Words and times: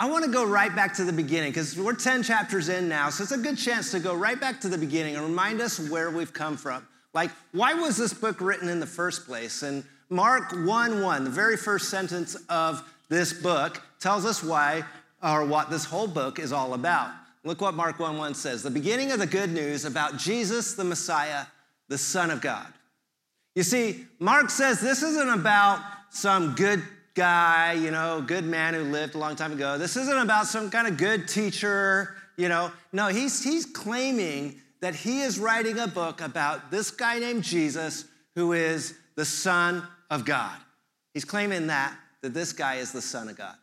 I 0.00 0.08
want 0.08 0.24
to 0.24 0.30
go 0.30 0.46
right 0.46 0.74
back 0.74 0.94
to 0.94 1.04
the 1.04 1.12
beginning 1.12 1.50
because 1.50 1.76
we're 1.76 1.92
10 1.92 2.22
chapters 2.22 2.68
in 2.68 2.88
now, 2.88 3.10
so 3.10 3.24
it's 3.24 3.32
a 3.32 3.38
good 3.38 3.58
chance 3.58 3.90
to 3.90 3.98
go 3.98 4.14
right 4.14 4.40
back 4.40 4.60
to 4.60 4.68
the 4.68 4.78
beginning 4.78 5.16
and 5.16 5.24
remind 5.24 5.60
us 5.60 5.80
where 5.90 6.10
we've 6.10 6.32
come 6.32 6.56
from. 6.56 6.86
Like, 7.14 7.30
why 7.50 7.74
was 7.74 7.96
this 7.96 8.14
book 8.14 8.40
written 8.40 8.68
in 8.68 8.78
the 8.78 8.86
first 8.86 9.26
place? 9.26 9.64
And 9.64 9.82
Mark 10.08 10.52
1 10.52 11.02
1, 11.02 11.24
the 11.24 11.30
very 11.30 11.56
first 11.56 11.90
sentence 11.90 12.36
of 12.48 12.82
this 13.08 13.32
book, 13.32 13.82
tells 13.98 14.24
us 14.24 14.42
why 14.42 14.84
or 15.20 15.44
what 15.44 15.68
this 15.68 15.84
whole 15.84 16.06
book 16.06 16.38
is 16.38 16.52
all 16.52 16.74
about. 16.74 17.10
Look 17.42 17.60
what 17.60 17.74
Mark 17.74 17.98
1 17.98 18.16
1 18.16 18.34
says 18.34 18.62
the 18.62 18.70
beginning 18.70 19.10
of 19.10 19.18
the 19.18 19.26
good 19.26 19.50
news 19.50 19.84
about 19.84 20.16
Jesus, 20.16 20.74
the 20.74 20.84
Messiah, 20.84 21.46
the 21.88 21.98
Son 21.98 22.30
of 22.30 22.40
God. 22.40 22.66
You 23.56 23.64
see, 23.64 24.06
Mark 24.20 24.50
says 24.50 24.80
this 24.80 25.02
isn't 25.02 25.30
about 25.30 25.82
some 26.10 26.54
good 26.54 26.84
guy, 27.18 27.72
you 27.72 27.90
know, 27.90 28.22
good 28.24 28.44
man 28.44 28.74
who 28.74 28.84
lived 28.84 29.16
a 29.16 29.18
long 29.18 29.34
time 29.34 29.52
ago. 29.52 29.76
This 29.76 29.96
isn't 29.96 30.18
about 30.18 30.46
some 30.46 30.70
kind 30.70 30.86
of 30.86 30.96
good 30.96 31.26
teacher, 31.26 32.14
you 32.36 32.48
know. 32.48 32.70
No, 32.92 33.08
he's, 33.08 33.42
he's 33.42 33.66
claiming 33.66 34.60
that 34.80 34.94
he 34.94 35.22
is 35.22 35.36
writing 35.36 35.80
a 35.80 35.88
book 35.88 36.20
about 36.20 36.70
this 36.70 36.92
guy 36.92 37.18
named 37.18 37.42
Jesus 37.42 38.04
who 38.36 38.52
is 38.52 38.94
the 39.16 39.24
Son 39.24 39.82
of 40.10 40.24
God. 40.24 40.56
He's 41.12 41.24
claiming 41.24 41.66
that, 41.66 41.92
that 42.22 42.34
this 42.34 42.52
guy 42.52 42.76
is 42.76 42.92
the 42.92 43.02
Son 43.02 43.28
of 43.28 43.36
God. 43.36 43.56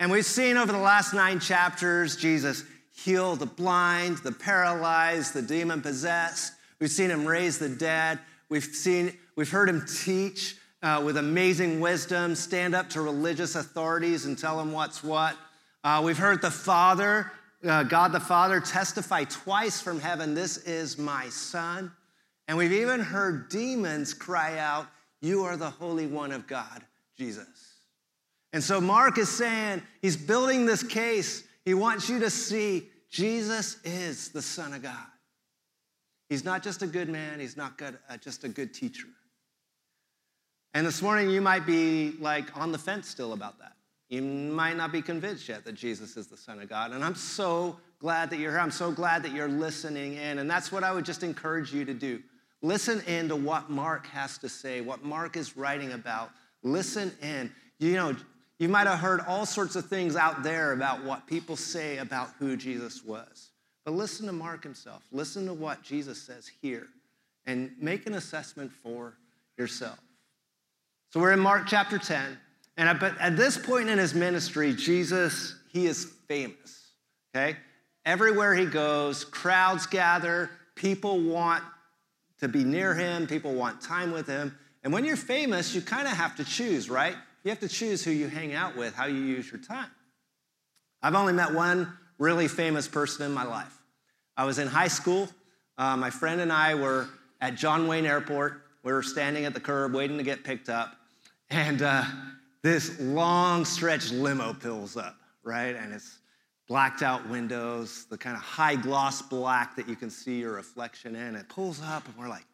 And 0.00 0.10
we've 0.10 0.24
seen 0.24 0.56
over 0.56 0.72
the 0.72 0.78
last 0.78 1.12
nine 1.12 1.38
chapters, 1.38 2.16
Jesus 2.16 2.64
heal 2.94 3.36
the 3.36 3.44
blind, 3.44 4.18
the 4.18 4.32
paralyzed, 4.32 5.34
the 5.34 5.42
demon 5.42 5.82
possessed. 5.82 6.54
We've 6.80 6.90
seen 6.90 7.10
him 7.10 7.26
raise 7.26 7.58
the 7.58 7.68
dead. 7.68 8.20
We've 8.48 8.64
seen, 8.64 9.12
we've 9.36 9.50
heard 9.50 9.68
him 9.68 9.84
teach 10.02 10.56
uh, 10.82 11.02
with 11.04 11.16
amazing 11.16 11.80
wisdom, 11.80 12.34
stand 12.34 12.74
up 12.74 12.90
to 12.90 13.00
religious 13.00 13.54
authorities 13.54 14.26
and 14.26 14.38
tell 14.38 14.58
them 14.58 14.72
what's 14.72 15.02
what. 15.02 15.36
Uh, 15.82 16.02
we've 16.04 16.18
heard 16.18 16.42
the 16.42 16.50
Father, 16.50 17.30
uh, 17.64 17.82
God 17.84 18.12
the 18.12 18.20
Father, 18.20 18.60
testify 18.60 19.24
twice 19.24 19.80
from 19.80 20.00
heaven, 20.00 20.34
This 20.34 20.58
is 20.58 20.98
my 20.98 21.28
Son. 21.28 21.92
And 22.48 22.56
we've 22.56 22.72
even 22.72 23.00
heard 23.00 23.48
demons 23.48 24.14
cry 24.14 24.58
out, 24.58 24.86
You 25.20 25.44
are 25.44 25.56
the 25.56 25.70
Holy 25.70 26.06
One 26.06 26.32
of 26.32 26.46
God, 26.46 26.84
Jesus. 27.16 27.76
And 28.52 28.62
so 28.62 28.80
Mark 28.80 29.18
is 29.18 29.28
saying, 29.28 29.82
he's 30.00 30.16
building 30.16 30.64
this 30.64 30.82
case. 30.82 31.44
He 31.64 31.74
wants 31.74 32.08
you 32.08 32.20
to 32.20 32.30
see 32.30 32.88
Jesus 33.10 33.78
is 33.84 34.30
the 34.30 34.40
Son 34.42 34.72
of 34.72 34.82
God. 34.82 35.06
He's 36.28 36.44
not 36.44 36.62
just 36.62 36.82
a 36.82 36.86
good 36.86 37.08
man, 37.08 37.38
he's 37.38 37.56
not 37.56 37.76
good, 37.78 37.98
uh, 38.08 38.16
just 38.16 38.44
a 38.44 38.48
good 38.48 38.72
teacher. 38.72 39.08
And 40.76 40.86
this 40.86 41.00
morning, 41.00 41.30
you 41.30 41.40
might 41.40 41.64
be 41.64 42.12
like 42.20 42.54
on 42.54 42.70
the 42.70 42.76
fence 42.76 43.08
still 43.08 43.32
about 43.32 43.58
that. 43.60 43.72
You 44.10 44.20
might 44.20 44.76
not 44.76 44.92
be 44.92 45.00
convinced 45.00 45.48
yet 45.48 45.64
that 45.64 45.72
Jesus 45.72 46.18
is 46.18 46.26
the 46.26 46.36
Son 46.36 46.60
of 46.60 46.68
God. 46.68 46.92
And 46.92 47.02
I'm 47.02 47.14
so 47.14 47.78
glad 47.98 48.28
that 48.28 48.38
you're 48.38 48.50
here. 48.50 48.60
I'm 48.60 48.70
so 48.70 48.92
glad 48.92 49.22
that 49.22 49.32
you're 49.32 49.48
listening 49.48 50.16
in. 50.16 50.38
And 50.38 50.50
that's 50.50 50.70
what 50.70 50.84
I 50.84 50.92
would 50.92 51.06
just 51.06 51.22
encourage 51.22 51.72
you 51.72 51.86
to 51.86 51.94
do. 51.94 52.22
Listen 52.60 53.00
in 53.06 53.26
to 53.30 53.36
what 53.36 53.70
Mark 53.70 54.06
has 54.08 54.36
to 54.36 54.50
say, 54.50 54.82
what 54.82 55.02
Mark 55.02 55.38
is 55.38 55.56
writing 55.56 55.92
about. 55.92 56.28
Listen 56.62 57.10
in. 57.22 57.50
You 57.78 57.94
know, 57.94 58.16
you 58.58 58.68
might 58.68 58.86
have 58.86 58.98
heard 58.98 59.20
all 59.26 59.46
sorts 59.46 59.76
of 59.76 59.86
things 59.86 60.14
out 60.14 60.42
there 60.42 60.72
about 60.72 61.02
what 61.02 61.26
people 61.26 61.56
say 61.56 61.96
about 61.96 62.28
who 62.38 62.54
Jesus 62.54 63.02
was. 63.02 63.48
But 63.86 63.94
listen 63.94 64.26
to 64.26 64.32
Mark 64.32 64.62
himself. 64.62 65.04
Listen 65.10 65.46
to 65.46 65.54
what 65.54 65.82
Jesus 65.82 66.20
says 66.20 66.50
here 66.60 66.88
and 67.46 67.70
make 67.80 68.06
an 68.06 68.12
assessment 68.12 68.70
for 68.70 69.14
yourself. 69.56 69.98
So 71.10 71.20
we're 71.20 71.32
in 71.32 71.40
Mark 71.40 71.64
chapter 71.66 71.98
10. 71.98 72.38
And 72.76 73.02
at 73.02 73.36
this 73.36 73.56
point 73.56 73.88
in 73.88 73.98
his 73.98 74.14
ministry, 74.14 74.74
Jesus, 74.74 75.54
he 75.72 75.86
is 75.86 76.12
famous. 76.28 76.92
Okay? 77.34 77.56
Everywhere 78.04 78.54
he 78.54 78.66
goes, 78.66 79.24
crowds 79.24 79.86
gather, 79.86 80.50
people 80.74 81.20
want 81.20 81.64
to 82.40 82.48
be 82.48 82.64
near 82.64 82.94
him, 82.94 83.26
people 83.26 83.54
want 83.54 83.80
time 83.80 84.12
with 84.12 84.26
him. 84.26 84.56
And 84.84 84.92
when 84.92 85.04
you're 85.04 85.16
famous, 85.16 85.74
you 85.74 85.80
kind 85.80 86.06
of 86.06 86.14
have 86.14 86.36
to 86.36 86.44
choose, 86.44 86.90
right? 86.90 87.16
You 87.42 87.50
have 87.50 87.60
to 87.60 87.68
choose 87.68 88.04
who 88.04 88.10
you 88.10 88.28
hang 88.28 88.54
out 88.54 88.76
with, 88.76 88.94
how 88.94 89.06
you 89.06 89.20
use 89.20 89.50
your 89.50 89.60
time. 89.60 89.90
I've 91.02 91.14
only 91.14 91.32
met 91.32 91.52
one 91.52 91.96
really 92.18 92.48
famous 92.48 92.88
person 92.88 93.24
in 93.24 93.32
my 93.32 93.44
life. 93.44 93.76
I 94.36 94.44
was 94.44 94.58
in 94.58 94.68
high 94.68 94.88
school. 94.88 95.28
Uh, 95.78 95.96
my 95.96 96.10
friend 96.10 96.40
and 96.40 96.52
I 96.52 96.74
were 96.74 97.08
at 97.40 97.54
John 97.54 97.86
Wayne 97.86 98.06
Airport. 98.06 98.62
We 98.86 98.92
were 98.92 99.02
standing 99.02 99.46
at 99.46 99.52
the 99.52 99.58
curb 99.58 99.94
waiting 99.94 100.16
to 100.16 100.22
get 100.22 100.44
picked 100.44 100.68
up. 100.68 100.94
And 101.50 101.82
uh, 101.82 102.04
this 102.62 103.00
long 103.00 103.64
stretch 103.64 104.12
limo 104.12 104.54
pulls 104.54 104.96
up, 104.96 105.16
right? 105.42 105.74
And 105.74 105.92
it's 105.92 106.20
blacked 106.68 107.02
out 107.02 107.28
windows, 107.28 108.04
the 108.04 108.16
kind 108.16 108.36
of 108.36 108.42
high 108.42 108.76
gloss 108.76 109.22
black 109.22 109.74
that 109.74 109.88
you 109.88 109.96
can 109.96 110.08
see 110.08 110.38
your 110.38 110.52
reflection 110.52 111.16
in. 111.16 111.34
It 111.34 111.48
pulls 111.48 111.82
up, 111.82 112.06
and 112.06 112.16
we're 112.16 112.28
like, 112.28 112.46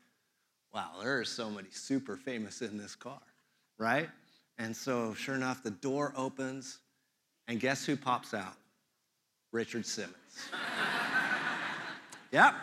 wow, 0.72 0.92
there 1.02 1.18
are 1.18 1.24
so 1.26 1.50
many 1.50 1.68
super 1.70 2.16
famous 2.16 2.62
in 2.62 2.78
this 2.78 2.94
car, 2.94 3.20
right? 3.76 4.08
And 4.56 4.74
so, 4.74 5.12
sure 5.12 5.34
enough, 5.34 5.62
the 5.62 5.70
door 5.70 6.14
opens, 6.16 6.78
and 7.46 7.60
guess 7.60 7.84
who 7.84 7.94
pops 7.94 8.32
out? 8.32 8.56
Richard 9.52 9.84
Simmons. 9.84 10.48
yep. 12.32 12.54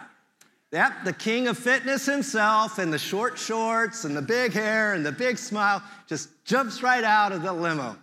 Yep, 0.72 1.04
the 1.04 1.14
king 1.14 1.48
of 1.48 1.58
fitness 1.58 2.06
himself 2.06 2.78
in 2.78 2.92
the 2.92 3.00
short 3.00 3.40
shorts 3.40 4.06
and 4.06 4.16
the 4.16 4.22
big 4.22 4.54
hair 4.54 4.94
and 4.94 5.04
the 5.04 5.12
big 5.12 5.40
smile 5.40 5.82
just 6.08 6.30
jumps 6.46 6.84
right 6.84 7.04
out 7.04 7.32
of 7.32 7.42
the 7.42 7.52
limo. 7.52 7.98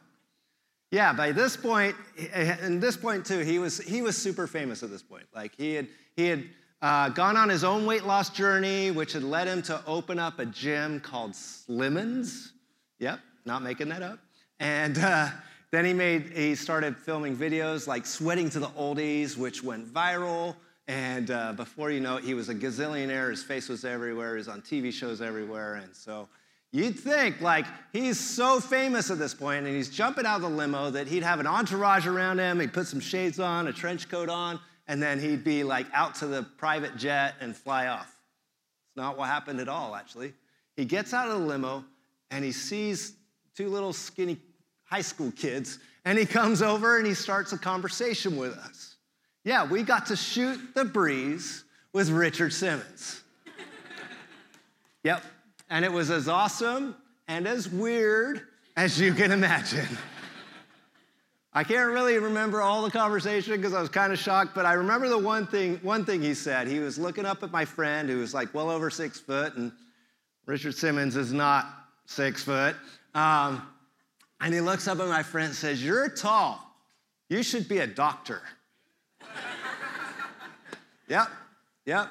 Yeah, 0.91 1.13
by 1.13 1.31
this 1.31 1.57
point, 1.57 1.95
and 2.33 2.81
this 2.81 2.97
point 2.97 3.25
too, 3.25 3.41
he 3.41 3.61
was, 3.61 3.79
he 3.79 4.03
was 4.03 4.17
super 4.17 4.49
famous 4.49 4.83
at 4.83 4.91
this 4.91 5.03
point. 5.03 5.27
Like 5.33 5.53
he 5.57 5.75
had, 5.75 5.87
he 6.17 6.27
had 6.27 6.45
uh, 6.83 7.09
gone 7.11 7.37
on 7.37 7.49
his 7.49 7.63
own 7.63 7.87
weight 7.87 8.05
loss 8.05 8.31
journey, 8.31 8.91
which 8.91 9.13
had 9.13 9.23
led 9.23 9.47
him 9.47 9.63
to 9.63 9.81
open 9.87 10.19
up 10.19 10.41
a 10.41 10.47
gym 10.47 10.99
called 10.99 11.33
Slimmons. 11.33 12.51
Yep, 12.99 13.21
not 13.45 13.63
making 13.63 13.91
that 13.91 14.03
up. 14.03 14.19
And 14.59 14.99
uh, 14.99 15.29
then 15.71 15.85
he 15.85 15.93
made, 15.93 16.31
he 16.31 16.57
started 16.57 16.97
filming 16.97 17.37
videos 17.37 17.87
like 17.87 18.07
Sweating 18.07 18.51
to 18.51 18.59
the 18.59 18.69
Oldies, 18.69 19.37
which 19.37 19.63
went 19.63 19.93
viral. 19.93 20.57
And 20.89 21.31
uh, 21.31 21.53
before 21.53 21.91
you 21.91 22.01
know 22.01 22.17
it, 22.17 22.25
he 22.25 22.35
was 22.35 22.49
a 22.49 22.55
gazillionaire. 22.55 23.31
His 23.31 23.43
face 23.43 23.69
was 23.69 23.85
everywhere. 23.85 24.33
He 24.33 24.39
was 24.39 24.49
on 24.49 24.63
TV 24.63 24.93
shows 24.93 25.21
everywhere. 25.21 25.75
And 25.75 25.95
so 25.95 26.29
you'd 26.71 26.99
think, 26.99 27.41
like, 27.41 27.67
he's 27.93 28.21
so 28.21 28.61
famous 28.61 29.11
at 29.11 29.19
this 29.19 29.35
point, 29.35 29.67
and 29.67 29.75
he's 29.75 29.89
jumping 29.89 30.27
out 30.27 30.37
of 30.37 30.43
the 30.43 30.49
limo 30.49 30.91
that 30.91 31.09
he'd 31.09 31.25
have 31.25 31.41
an 31.41 31.47
entourage 31.47 32.07
around 32.07 32.39
him. 32.39 32.61
He'd 32.61 32.73
put 32.73 32.87
some 32.87 33.01
shades 33.01 33.41
on, 33.41 33.67
a 33.67 33.73
trench 33.73 34.09
coat 34.09 34.29
on, 34.29 34.61
and 34.87 35.03
then 35.03 35.19
he'd 35.19 35.43
be 35.43 35.65
like 35.65 35.87
out 35.93 36.15
to 36.17 36.27
the 36.27 36.45
private 36.57 36.97
jet 36.97 37.35
and 37.41 37.57
fly 37.57 37.89
off. 37.89 38.13
It's 38.89 38.97
not 38.97 39.19
what 39.19 39.29
happened 39.29 39.61
at 39.61 39.69
all, 39.69 39.97
actually. 39.97 40.35
He 40.77 40.85
gets 40.85 41.13
out 41.13 41.29
of 41.29 41.41
the 41.41 41.47
limo 41.47 41.85
and 42.31 42.45
he 42.45 42.53
sees 42.53 43.15
two 43.57 43.69
little 43.69 43.93
skinny 43.93 44.39
high 44.85 45.01
school 45.01 45.33
kids, 45.33 45.79
and 46.05 46.19
he 46.19 46.25
comes 46.25 46.63
over 46.63 46.99
and 46.99 47.07
he 47.07 47.15
starts 47.15 47.53
a 47.53 47.59
conversation 47.59 48.37
with 48.37 48.57
us. 48.57 48.96
Yeah, 49.47 49.65
we 49.65 49.85
got 49.85 50.07
to 50.07 50.17
shoot 50.17 50.75
the 50.75 50.85
breeze 50.85 51.63
with 51.93 52.11
Richard 52.11 52.53
Simmons. 52.53 53.23
yep, 55.05 55.23
and 55.71 55.85
it 55.85 55.93
was 55.93 56.11
as 56.11 56.27
awesome 56.27 56.97
and 57.29 57.47
as 57.47 57.69
weird 57.69 58.43
as 58.77 59.01
you 59.01 59.15
can 59.15 59.31
imagine. 59.31 59.87
I 61.53 61.63
can't 61.63 61.93
really 61.93 62.19
remember 62.19 62.61
all 62.61 62.83
the 62.83 62.91
conversation 62.91 63.55
because 63.55 63.73
I 63.73 63.81
was 63.81 63.89
kind 63.89 64.13
of 64.13 64.19
shocked, 64.19 64.53
but 64.53 64.67
I 64.67 64.73
remember 64.73 65.09
the 65.09 65.17
one 65.17 65.47
thing, 65.47 65.79
one 65.81 66.05
thing 66.05 66.21
he 66.21 66.35
said. 66.35 66.67
He 66.67 66.81
was 66.81 66.99
looking 66.99 67.25
up 67.25 67.45
at 67.45 67.53
my 67.53 67.65
friend 67.65 68.09
who 68.09 68.19
was 68.19 68.35
like 68.35 68.53
well 68.53 68.69
over 68.69 68.91
six 68.91 69.21
foot, 69.21 69.55
and 69.55 69.71
Richard 70.47 70.75
Simmons 70.75 71.15
is 71.15 71.33
not 71.33 71.67
six 72.07 72.43
foot. 72.43 72.75
Um, 73.15 73.63
and 74.41 74.53
he 74.53 74.61
looks 74.61 74.89
up 74.89 74.99
at 74.99 75.07
my 75.07 75.23
friend 75.23 75.47
and 75.47 75.55
says, 75.55 75.85
You're 75.85 76.09
tall. 76.09 76.61
You 77.29 77.45
should 77.45 77.69
be 77.69 77.79
a 77.79 77.87
doctor. 77.87 78.43
Yep, 81.09 81.29
yep. 81.85 82.09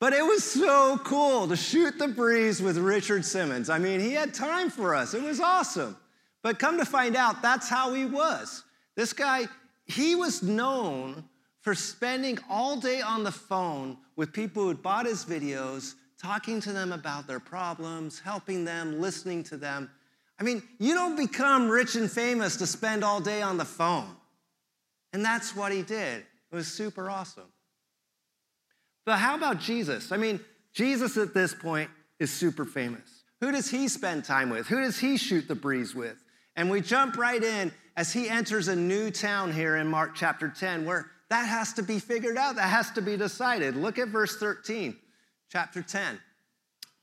But 0.00 0.14
it 0.14 0.24
was 0.24 0.42
so 0.42 0.98
cool 1.04 1.46
to 1.48 1.56
shoot 1.56 1.98
the 1.98 2.08
breeze 2.08 2.62
with 2.62 2.78
Richard 2.78 3.24
Simmons. 3.24 3.68
I 3.68 3.78
mean, 3.78 4.00
he 4.00 4.12
had 4.12 4.32
time 4.32 4.70
for 4.70 4.94
us. 4.94 5.12
It 5.12 5.22
was 5.22 5.40
awesome. 5.40 5.96
But 6.42 6.58
come 6.58 6.78
to 6.78 6.86
find 6.86 7.16
out, 7.16 7.42
that's 7.42 7.68
how 7.68 7.92
he 7.92 8.06
was. 8.06 8.64
This 8.96 9.12
guy, 9.12 9.46
he 9.84 10.14
was 10.14 10.42
known 10.42 11.24
for 11.60 11.74
spending 11.74 12.38
all 12.48 12.80
day 12.80 13.02
on 13.02 13.24
the 13.24 13.32
phone 13.32 13.98
with 14.16 14.32
people 14.32 14.62
who 14.62 14.68
had 14.68 14.82
bought 14.82 15.04
his 15.04 15.24
videos, 15.24 15.94
talking 16.20 16.60
to 16.62 16.72
them 16.72 16.92
about 16.92 17.26
their 17.26 17.40
problems, 17.40 18.18
helping 18.18 18.64
them, 18.64 19.00
listening 19.00 19.42
to 19.44 19.58
them. 19.58 19.90
I 20.38 20.42
mean, 20.42 20.62
you 20.78 20.94
don't 20.94 21.16
become 21.16 21.68
rich 21.68 21.96
and 21.96 22.10
famous 22.10 22.56
to 22.56 22.66
spend 22.66 23.04
all 23.04 23.20
day 23.20 23.42
on 23.42 23.58
the 23.58 23.64
phone. 23.66 24.16
And 25.12 25.22
that's 25.22 25.54
what 25.54 25.72
he 25.72 25.82
did. 25.82 26.24
It 26.50 26.54
was 26.54 26.66
super 26.66 27.10
awesome. 27.10 27.52
But 29.04 29.18
how 29.18 29.34
about 29.34 29.60
Jesus? 29.60 30.12
I 30.12 30.16
mean, 30.16 30.40
Jesus 30.72 31.16
at 31.16 31.34
this 31.34 31.54
point 31.54 31.90
is 32.18 32.30
super 32.30 32.64
famous. 32.64 33.24
Who 33.40 33.50
does 33.50 33.70
he 33.70 33.88
spend 33.88 34.24
time 34.24 34.50
with? 34.50 34.66
Who 34.66 34.80
does 34.80 34.98
he 34.98 35.16
shoot 35.16 35.48
the 35.48 35.54
breeze 35.54 35.94
with? 35.94 36.22
And 36.56 36.70
we 36.70 36.80
jump 36.80 37.16
right 37.16 37.42
in 37.42 37.72
as 37.96 38.12
he 38.12 38.28
enters 38.28 38.68
a 38.68 38.76
new 38.76 39.10
town 39.10 39.52
here 39.52 39.76
in 39.76 39.86
Mark 39.86 40.14
chapter 40.14 40.48
10, 40.48 40.84
where 40.84 41.10
that 41.30 41.48
has 41.48 41.72
to 41.74 41.82
be 41.82 41.98
figured 41.98 42.36
out, 42.36 42.56
that 42.56 42.68
has 42.68 42.90
to 42.92 43.02
be 43.02 43.16
decided. 43.16 43.76
Look 43.76 43.98
at 43.98 44.08
verse 44.08 44.36
13, 44.36 44.96
chapter 45.50 45.80
10. 45.82 46.18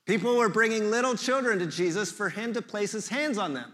People 0.06 0.38
were 0.38 0.50
bringing 0.50 0.92
little 0.92 1.16
children 1.16 1.60
to 1.60 1.66
Jesus 1.66 2.12
for 2.12 2.30
him 2.30 2.54
to 2.54 2.62
place 2.62 2.92
his 2.92 3.10
hands 3.10 3.38
on 3.38 3.54
them, 3.54 3.74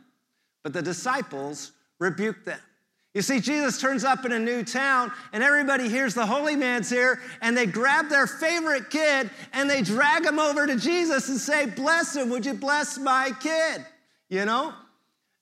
but 0.63 0.73
the 0.73 0.81
disciples 0.81 1.73
rebuked 1.99 2.45
them. 2.45 2.59
You 3.13 3.21
see, 3.21 3.39
Jesus 3.39 3.79
turns 3.79 4.03
up 4.03 4.25
in 4.25 4.31
a 4.31 4.39
new 4.39 4.63
town, 4.63 5.11
and 5.33 5.43
everybody 5.43 5.87
hears 5.87 6.15
the 6.15 6.25
holy 6.25 6.55
man's 6.55 6.89
here, 6.89 7.21
and 7.41 7.55
they 7.55 7.67
grab 7.67 8.09
their 8.09 8.25
favorite 8.25 8.89
kid 8.89 9.29
and 9.53 9.69
they 9.69 9.83
drag 9.83 10.25
him 10.25 10.39
over 10.39 10.65
to 10.65 10.75
Jesus 10.77 11.29
and 11.29 11.39
say, 11.39 11.67
Bless 11.67 12.15
him, 12.15 12.29
would 12.31 12.45
you 12.45 12.55
bless 12.55 12.97
my 12.97 13.31
kid? 13.39 13.85
You 14.29 14.45
know? 14.45 14.73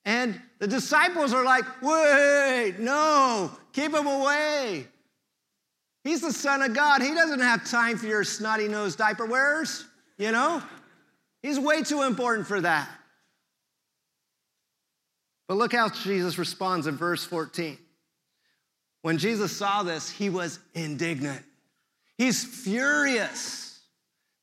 And 0.03 0.39
the 0.59 0.67
disciples 0.67 1.33
are 1.33 1.45
like, 1.45 1.63
Wait, 1.81 2.75
no, 2.77 3.51
keep 3.71 3.93
him 3.93 4.07
away. 4.07 4.87
He's 6.03 6.19
the 6.19 6.33
Son 6.33 6.61
of 6.63 6.73
God. 6.73 7.01
He 7.01 7.13
doesn't 7.13 7.41
have 7.41 7.63
time 7.63 7.97
for 7.97 8.07
your 8.07 8.23
snotty 8.25 8.67
nosed 8.67 8.97
diaper 8.97 9.25
wearers, 9.25 9.85
you 10.17 10.31
know? 10.31 10.61
He's 11.41 11.57
way 11.57 11.83
too 11.83 12.01
important 12.01 12.47
for 12.47 12.59
that. 12.59 12.89
But 15.51 15.57
look 15.57 15.73
how 15.73 15.89
Jesus 15.89 16.37
responds 16.37 16.87
in 16.87 16.95
verse 16.95 17.25
14. 17.25 17.77
When 19.01 19.17
Jesus 19.17 19.51
saw 19.51 19.83
this, 19.83 20.09
he 20.09 20.29
was 20.29 20.59
indignant. 20.75 21.43
He's 22.17 22.41
furious. 22.41 23.81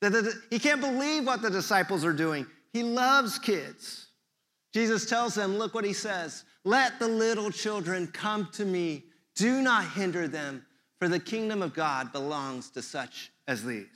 that 0.03 0.35
He 0.51 0.59
can't 0.59 0.83
believe 0.83 1.27
what 1.27 1.41
the 1.41 1.49
disciples 1.49 2.05
are 2.05 2.13
doing. 2.13 2.47
He 2.75 2.83
loves 2.83 3.39
kids. 3.39 4.09
Jesus 4.75 5.07
tells 5.07 5.35
them, 5.35 5.57
look 5.57 5.73
what 5.73 5.87
he 5.87 5.95
says 5.95 6.45
Let 6.67 6.99
the 6.99 7.09
little 7.09 7.51
children 7.51 8.09
come 8.09 8.47
to 8.53 8.67
me. 8.67 9.05
Do 9.35 9.63
not 9.63 9.91
hinder 9.93 10.29
them, 10.29 10.67
for 10.99 11.09
the 11.09 11.19
kingdom 11.19 11.63
of 11.63 11.73
God 11.73 12.13
belongs 12.13 12.69
to 12.73 12.83
such 12.83 13.33
as 13.47 13.65
these. 13.65 13.87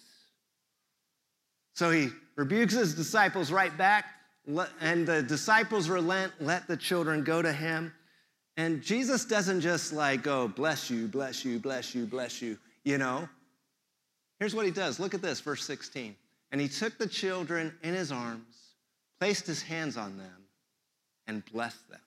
So 1.74 1.90
he 1.90 2.08
rebukes 2.36 2.72
his 2.72 2.94
disciples 2.94 3.52
right 3.52 3.76
back, 3.76 4.06
and 4.80 5.06
the 5.06 5.22
disciples 5.22 5.88
relent, 5.88 6.32
let 6.40 6.66
the 6.66 6.76
children 6.76 7.24
go 7.24 7.42
to 7.42 7.52
him. 7.52 7.92
And 8.56 8.82
Jesus 8.82 9.24
doesn't 9.24 9.60
just 9.60 9.92
like 9.92 10.26
oh, 10.26 10.48
bless 10.48 10.90
you, 10.90 11.06
bless 11.06 11.44
you, 11.44 11.58
bless 11.58 11.94
you, 11.94 12.04
bless 12.06 12.42
you, 12.42 12.58
you 12.84 12.98
know. 12.98 13.28
Here's 14.38 14.54
what 14.54 14.66
he 14.66 14.72
does. 14.72 14.98
Look 14.98 15.14
at 15.14 15.22
this, 15.22 15.40
verse 15.40 15.64
16. 15.64 16.16
And 16.50 16.60
he 16.60 16.68
took 16.68 16.98
the 16.98 17.06
children 17.06 17.72
in 17.82 17.94
his 17.94 18.12
arms, 18.12 18.56
placed 19.20 19.46
his 19.46 19.62
hands 19.62 19.96
on 19.96 20.18
them, 20.18 20.46
and 21.26 21.44
blessed 21.46 21.88
them. 21.88 22.00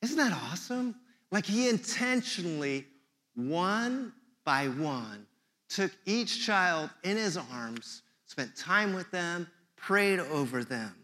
Isn't 0.00 0.16
that 0.16 0.32
awesome? 0.50 0.96
Like 1.30 1.46
he 1.46 1.68
intentionally, 1.68 2.86
one 3.36 4.12
by 4.44 4.66
one, 4.66 5.26
took 5.68 5.92
each 6.04 6.44
child 6.44 6.90
in 7.04 7.16
his 7.16 7.36
arms, 7.36 8.02
spent 8.26 8.56
time 8.56 8.94
with 8.94 9.10
them, 9.10 9.46
prayed 9.82 10.20
over 10.20 10.64
them. 10.64 10.94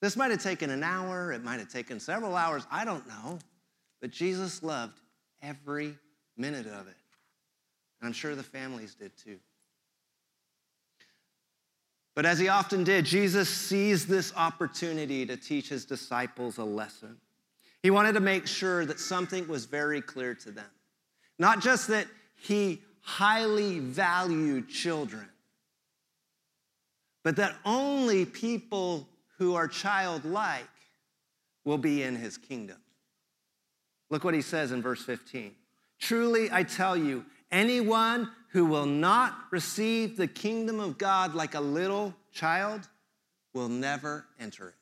This 0.00 0.16
might 0.16 0.30
have 0.30 0.42
taken 0.42 0.70
an 0.70 0.82
hour, 0.82 1.32
it 1.32 1.42
might 1.42 1.58
have 1.58 1.68
taken 1.68 2.00
several 2.00 2.36
hours, 2.36 2.66
I 2.70 2.84
don't 2.84 3.06
know. 3.06 3.38
But 4.00 4.10
Jesus 4.10 4.62
loved 4.62 5.00
every 5.42 5.98
minute 6.36 6.66
of 6.66 6.86
it. 6.86 6.96
And 8.00 8.06
I'm 8.06 8.12
sure 8.12 8.34
the 8.34 8.42
families 8.42 8.94
did 8.94 9.12
too. 9.16 9.38
But 12.14 12.26
as 12.26 12.38
he 12.38 12.48
often 12.48 12.84
did, 12.84 13.04
Jesus 13.04 13.48
seized 13.48 14.08
this 14.08 14.32
opportunity 14.36 15.26
to 15.26 15.36
teach 15.36 15.68
his 15.68 15.84
disciples 15.84 16.58
a 16.58 16.64
lesson. 16.64 17.16
He 17.82 17.90
wanted 17.90 18.12
to 18.12 18.20
make 18.20 18.46
sure 18.46 18.86
that 18.86 19.00
something 19.00 19.48
was 19.48 19.64
very 19.64 20.00
clear 20.00 20.34
to 20.36 20.52
them. 20.52 20.70
Not 21.38 21.60
just 21.60 21.88
that 21.88 22.06
he 22.36 22.82
highly 23.00 23.80
valued 23.80 24.68
children, 24.68 25.28
but 27.24 27.36
that 27.36 27.56
only 27.64 28.24
people 28.24 29.08
who 29.38 29.54
are 29.54 29.66
childlike 29.66 30.68
will 31.64 31.78
be 31.78 32.02
in 32.02 32.14
his 32.14 32.36
kingdom. 32.36 32.76
Look 34.10 34.22
what 34.22 34.34
he 34.34 34.42
says 34.42 34.70
in 34.70 34.82
verse 34.82 35.02
15. 35.02 35.52
Truly, 35.98 36.50
I 36.52 36.62
tell 36.62 36.96
you, 36.96 37.24
anyone 37.50 38.30
who 38.50 38.66
will 38.66 38.86
not 38.86 39.34
receive 39.50 40.16
the 40.16 40.28
kingdom 40.28 40.78
of 40.78 40.98
God 40.98 41.34
like 41.34 41.54
a 41.54 41.60
little 41.60 42.14
child 42.30 42.88
will 43.54 43.68
never 43.68 44.26
enter 44.38 44.68
it. 44.68 44.74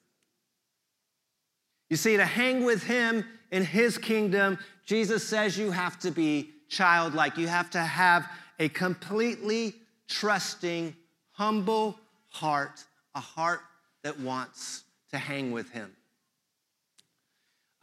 You 1.89 1.97
see, 1.97 2.17
to 2.17 2.25
hang 2.25 2.65
with 2.65 2.83
him 2.83 3.25
in 3.51 3.65
his 3.65 3.99
kingdom, 3.99 4.59
Jesus 4.85 5.27
says 5.27 5.57
you 5.57 5.71
have 5.71 5.99
to 6.01 6.11
be 6.11 6.51
childlike. 6.69 7.37
You 7.37 7.47
have 7.47 7.71
to 7.71 7.81
have 7.81 8.29
a 8.59 8.69
completely 8.69 9.75
trusting, 10.09 10.97
humble 11.33 11.99
heart, 12.33 12.85
a 13.15 13.21
heart 13.21 13.61
that 14.03 14.19
wants 14.19 14.85
to 15.11 15.19
hang 15.19 15.53
with 15.53 15.71
Him. 15.71 15.93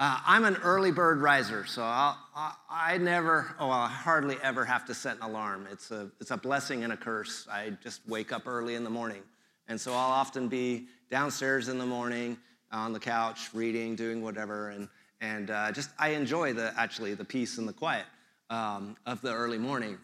Uh, 0.01 0.17
I'm 0.25 0.45
an 0.45 0.55
early 0.63 0.91
bird 0.91 1.19
riser, 1.19 1.65
so 1.65 1.81
I'll, 1.83 2.17
I, 2.33 2.53
I 2.69 2.97
never, 2.97 3.53
oh, 3.59 3.69
I 3.69 3.87
hardly 3.87 4.37
ever 4.41 4.63
have 4.63 4.85
to 4.85 4.93
set 4.93 5.17
an 5.17 5.23
alarm. 5.23 5.67
It's 5.69 5.91
a, 5.91 6.09
it's 6.21 6.31
a 6.31 6.37
blessing 6.37 6.85
and 6.85 6.93
a 6.93 6.97
curse. 6.97 7.47
I 7.51 7.73
just 7.83 8.07
wake 8.07 8.31
up 8.31 8.47
early 8.47 8.75
in 8.75 8.85
the 8.85 8.89
morning. 8.89 9.21
And 9.67 9.79
so 9.79 9.91
I'll 9.91 10.11
often 10.11 10.47
be 10.47 10.87
downstairs 11.11 11.67
in 11.67 11.77
the 11.77 11.85
morning 11.85 12.37
on 12.71 12.93
the 12.93 12.99
couch, 12.99 13.49
reading, 13.53 13.95
doing 13.95 14.23
whatever. 14.23 14.69
And, 14.69 14.87
and 15.19 15.51
uh, 15.51 15.73
just, 15.73 15.89
I 15.99 16.09
enjoy 16.09 16.53
the, 16.53 16.73
actually, 16.77 17.13
the 17.13 17.25
peace 17.25 17.57
and 17.57 17.67
the 17.67 17.73
quiet 17.73 18.05
um, 18.49 18.95
of 19.05 19.21
the 19.21 19.33
early 19.33 19.57
morning. 19.57 19.97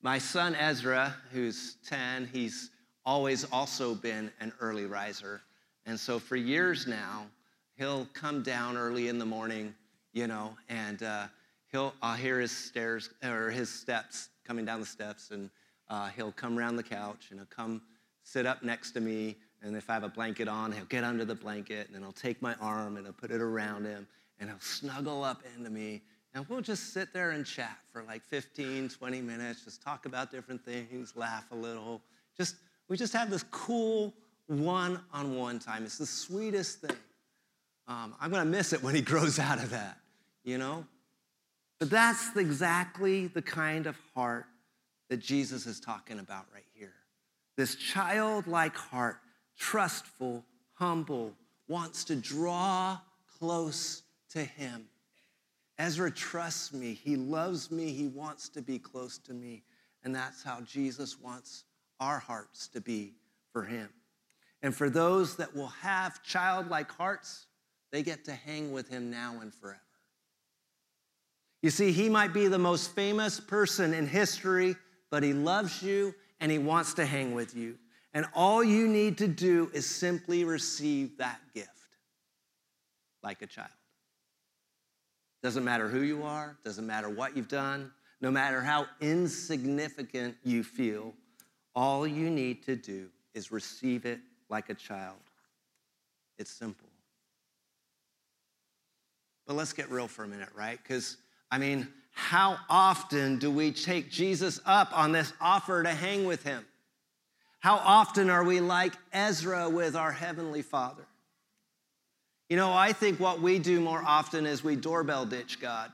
My 0.00 0.18
son 0.18 0.54
Ezra, 0.54 1.14
who's 1.32 1.76
10, 1.88 2.30
he's 2.32 2.70
always 3.04 3.44
also 3.52 3.94
been 3.94 4.30
an 4.40 4.52
early 4.60 4.86
riser. 4.86 5.40
And 5.86 5.98
so 5.98 6.18
for 6.18 6.36
years 6.36 6.86
now, 6.86 7.26
he'll 7.76 8.06
come 8.12 8.42
down 8.42 8.76
early 8.76 9.08
in 9.08 9.18
the 9.18 9.24
morning, 9.24 9.74
you 10.12 10.26
know, 10.26 10.56
and 10.68 11.02
uh, 11.02 11.26
he'll 11.72 11.94
I'll 12.02 12.16
hear 12.16 12.40
his 12.40 12.52
stairs 12.52 13.10
or 13.24 13.50
his 13.50 13.70
steps 13.70 14.28
coming 14.44 14.64
down 14.64 14.80
the 14.80 14.86
steps, 14.86 15.30
and 15.30 15.50
uh, 15.88 16.08
he'll 16.08 16.32
come 16.32 16.58
around 16.58 16.76
the 16.76 16.82
couch 16.82 17.28
and 17.30 17.38
he'll 17.38 17.46
come 17.46 17.82
sit 18.22 18.46
up 18.46 18.62
next 18.62 18.92
to 18.92 19.00
me. 19.00 19.36
And 19.62 19.76
if 19.76 19.90
I 19.90 19.94
have 19.94 20.04
a 20.04 20.08
blanket 20.08 20.48
on, 20.48 20.72
he'll 20.72 20.84
get 20.86 21.04
under 21.04 21.24
the 21.24 21.34
blanket, 21.34 21.86
and 21.86 21.94
then 21.94 22.02
I'll 22.02 22.12
take 22.12 22.40
my 22.40 22.54
arm 22.60 22.96
and 22.96 23.06
I'll 23.06 23.12
put 23.12 23.30
it 23.30 23.40
around 23.40 23.84
him, 23.84 24.06
and 24.38 24.48
he'll 24.48 24.58
snuggle 24.60 25.22
up 25.22 25.42
into 25.56 25.70
me, 25.70 26.02
and 26.34 26.46
we'll 26.48 26.60
just 26.60 26.94
sit 26.94 27.12
there 27.12 27.30
and 27.30 27.44
chat 27.44 27.78
for 27.92 28.02
like 28.04 28.22
15, 28.24 28.88
20 28.88 29.20
minutes, 29.20 29.64
just 29.64 29.82
talk 29.82 30.06
about 30.06 30.30
different 30.30 30.64
things, 30.64 31.14
laugh 31.16 31.44
a 31.50 31.56
little. 31.56 32.00
Just 32.36 32.56
we 32.90 32.96
just 32.96 33.12
have 33.12 33.30
this 33.30 33.44
cool 33.44 34.12
one-on-one 34.48 35.60
time. 35.60 35.84
It's 35.84 35.96
the 35.96 36.04
sweetest 36.04 36.80
thing. 36.80 36.96
Um, 37.86 38.14
I'm 38.20 38.30
gonna 38.30 38.44
miss 38.44 38.72
it 38.72 38.82
when 38.82 38.94
he 38.94 39.00
grows 39.12 39.38
out 39.38 39.62
of 39.62 39.70
that, 39.70 39.96
you 40.44 40.58
know? 40.58 40.84
But 41.78 41.88
that's 41.88 42.36
exactly 42.36 43.28
the 43.28 43.40
kind 43.40 43.86
of 43.86 43.96
heart 44.14 44.44
that 45.08 45.18
Jesus 45.18 45.66
is 45.66 45.80
talking 45.80 46.18
about 46.18 46.46
right 46.52 46.66
here. 46.74 46.92
This 47.56 47.76
childlike 47.76 48.76
heart, 48.76 49.20
trustful, 49.56 50.44
humble, 50.74 51.32
wants 51.68 52.04
to 52.04 52.16
draw 52.16 52.98
close 53.38 54.02
to 54.30 54.42
him. 54.42 54.86
Ezra 55.78 56.10
trusts 56.10 56.72
me. 56.72 56.92
He 56.92 57.16
loves 57.16 57.70
me. 57.70 57.92
He 57.92 58.08
wants 58.08 58.48
to 58.50 58.60
be 58.60 58.78
close 58.78 59.16
to 59.18 59.32
me. 59.32 59.62
And 60.04 60.14
that's 60.14 60.42
how 60.42 60.60
Jesus 60.62 61.18
wants 61.20 61.64
our 62.00 62.18
hearts 62.18 62.68
to 62.68 62.80
be 62.80 63.14
for 63.52 63.62
him. 63.62 63.88
And 64.62 64.74
for 64.74 64.90
those 64.90 65.36
that 65.36 65.54
will 65.54 65.68
have 65.68 66.22
childlike 66.22 66.90
hearts, 66.90 67.46
they 67.92 68.02
get 68.02 68.24
to 68.26 68.32
hang 68.32 68.72
with 68.72 68.88
him 68.88 69.10
now 69.10 69.36
and 69.40 69.54
forever. 69.54 69.80
You 71.62 71.70
see, 71.70 71.92
he 71.92 72.08
might 72.08 72.32
be 72.32 72.48
the 72.48 72.58
most 72.58 72.94
famous 72.94 73.38
person 73.38 73.92
in 73.92 74.06
history, 74.06 74.76
but 75.10 75.22
he 75.22 75.32
loves 75.32 75.82
you 75.82 76.14
and 76.40 76.50
he 76.50 76.58
wants 76.58 76.94
to 76.94 77.04
hang 77.04 77.34
with 77.34 77.54
you. 77.54 77.76
And 78.14 78.26
all 78.34 78.64
you 78.64 78.88
need 78.88 79.18
to 79.18 79.28
do 79.28 79.70
is 79.72 79.86
simply 79.86 80.44
receive 80.44 81.18
that 81.18 81.40
gift 81.54 81.68
like 83.22 83.42
a 83.42 83.46
child. 83.46 83.68
Doesn't 85.42 85.64
matter 85.64 85.88
who 85.88 86.00
you 86.00 86.22
are, 86.22 86.56
doesn't 86.64 86.86
matter 86.86 87.08
what 87.08 87.36
you've 87.36 87.48
done, 87.48 87.92
no 88.20 88.30
matter 88.30 88.60
how 88.60 88.86
insignificant 89.00 90.36
you 90.44 90.62
feel, 90.62 91.14
all 91.80 92.06
you 92.06 92.28
need 92.28 92.62
to 92.62 92.76
do 92.76 93.08
is 93.32 93.50
receive 93.50 94.04
it 94.04 94.20
like 94.50 94.68
a 94.68 94.74
child. 94.74 95.16
It's 96.38 96.50
simple. 96.50 96.90
But 99.46 99.56
let's 99.56 99.72
get 99.72 99.90
real 99.90 100.06
for 100.06 100.24
a 100.24 100.28
minute, 100.28 100.50
right? 100.54 100.78
Because, 100.82 101.16
I 101.50 101.56
mean, 101.56 101.88
how 102.12 102.58
often 102.68 103.38
do 103.38 103.50
we 103.50 103.72
take 103.72 104.10
Jesus 104.10 104.60
up 104.66 104.90
on 104.94 105.12
this 105.12 105.32
offer 105.40 105.82
to 105.82 105.88
hang 105.88 106.26
with 106.26 106.42
him? 106.42 106.66
How 107.60 107.76
often 107.76 108.28
are 108.28 108.44
we 108.44 108.60
like 108.60 108.92
Ezra 109.14 109.70
with 109.70 109.96
our 109.96 110.12
Heavenly 110.12 110.60
Father? 110.60 111.06
You 112.50 112.58
know, 112.58 112.74
I 112.74 112.92
think 112.92 113.18
what 113.18 113.40
we 113.40 113.58
do 113.58 113.80
more 113.80 114.02
often 114.06 114.44
is 114.44 114.62
we 114.62 114.76
doorbell 114.76 115.24
ditch 115.24 115.58
God. 115.62 115.90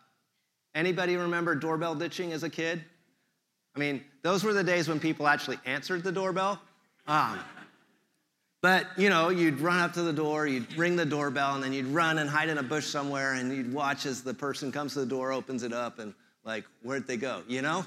Anybody 0.74 1.14
remember 1.14 1.54
doorbell 1.54 1.94
ditching 1.94 2.32
as 2.32 2.42
a 2.42 2.50
kid? 2.50 2.84
I 3.76 3.78
mean, 3.78 4.02
those 4.22 4.42
were 4.42 4.54
the 4.54 4.64
days 4.64 4.88
when 4.88 4.98
people 4.98 5.28
actually 5.28 5.58
answered 5.66 6.02
the 6.02 6.10
doorbell. 6.10 6.60
Um, 7.06 7.38
but, 8.62 8.86
you 8.96 9.10
know, 9.10 9.28
you'd 9.28 9.60
run 9.60 9.78
up 9.78 9.92
to 9.92 10.02
the 10.02 10.14
door, 10.14 10.46
you'd 10.46 10.76
ring 10.76 10.96
the 10.96 11.04
doorbell, 11.04 11.54
and 11.54 11.62
then 11.62 11.72
you'd 11.72 11.86
run 11.86 12.18
and 12.18 12.28
hide 12.28 12.48
in 12.48 12.58
a 12.58 12.62
bush 12.62 12.86
somewhere, 12.86 13.34
and 13.34 13.54
you'd 13.54 13.72
watch 13.72 14.06
as 14.06 14.22
the 14.22 14.34
person 14.34 14.72
comes 14.72 14.94
to 14.94 15.00
the 15.00 15.06
door, 15.06 15.30
opens 15.30 15.62
it 15.62 15.72
up, 15.72 15.98
and 15.98 16.14
like, 16.42 16.64
where'd 16.82 17.06
they 17.06 17.18
go, 17.18 17.42
you 17.46 17.60
know? 17.60 17.84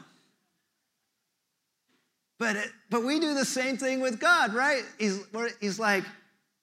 But, 2.37 2.55
it, 2.55 2.69
but 2.89 3.03
we 3.03 3.19
do 3.19 3.33
the 3.33 3.43
same 3.43 3.75
thing 3.75 3.99
with 3.99 4.19
God, 4.19 4.53
right? 4.53 4.83
He's, 4.99 5.21
he's 5.59 5.79
like, 5.79 6.03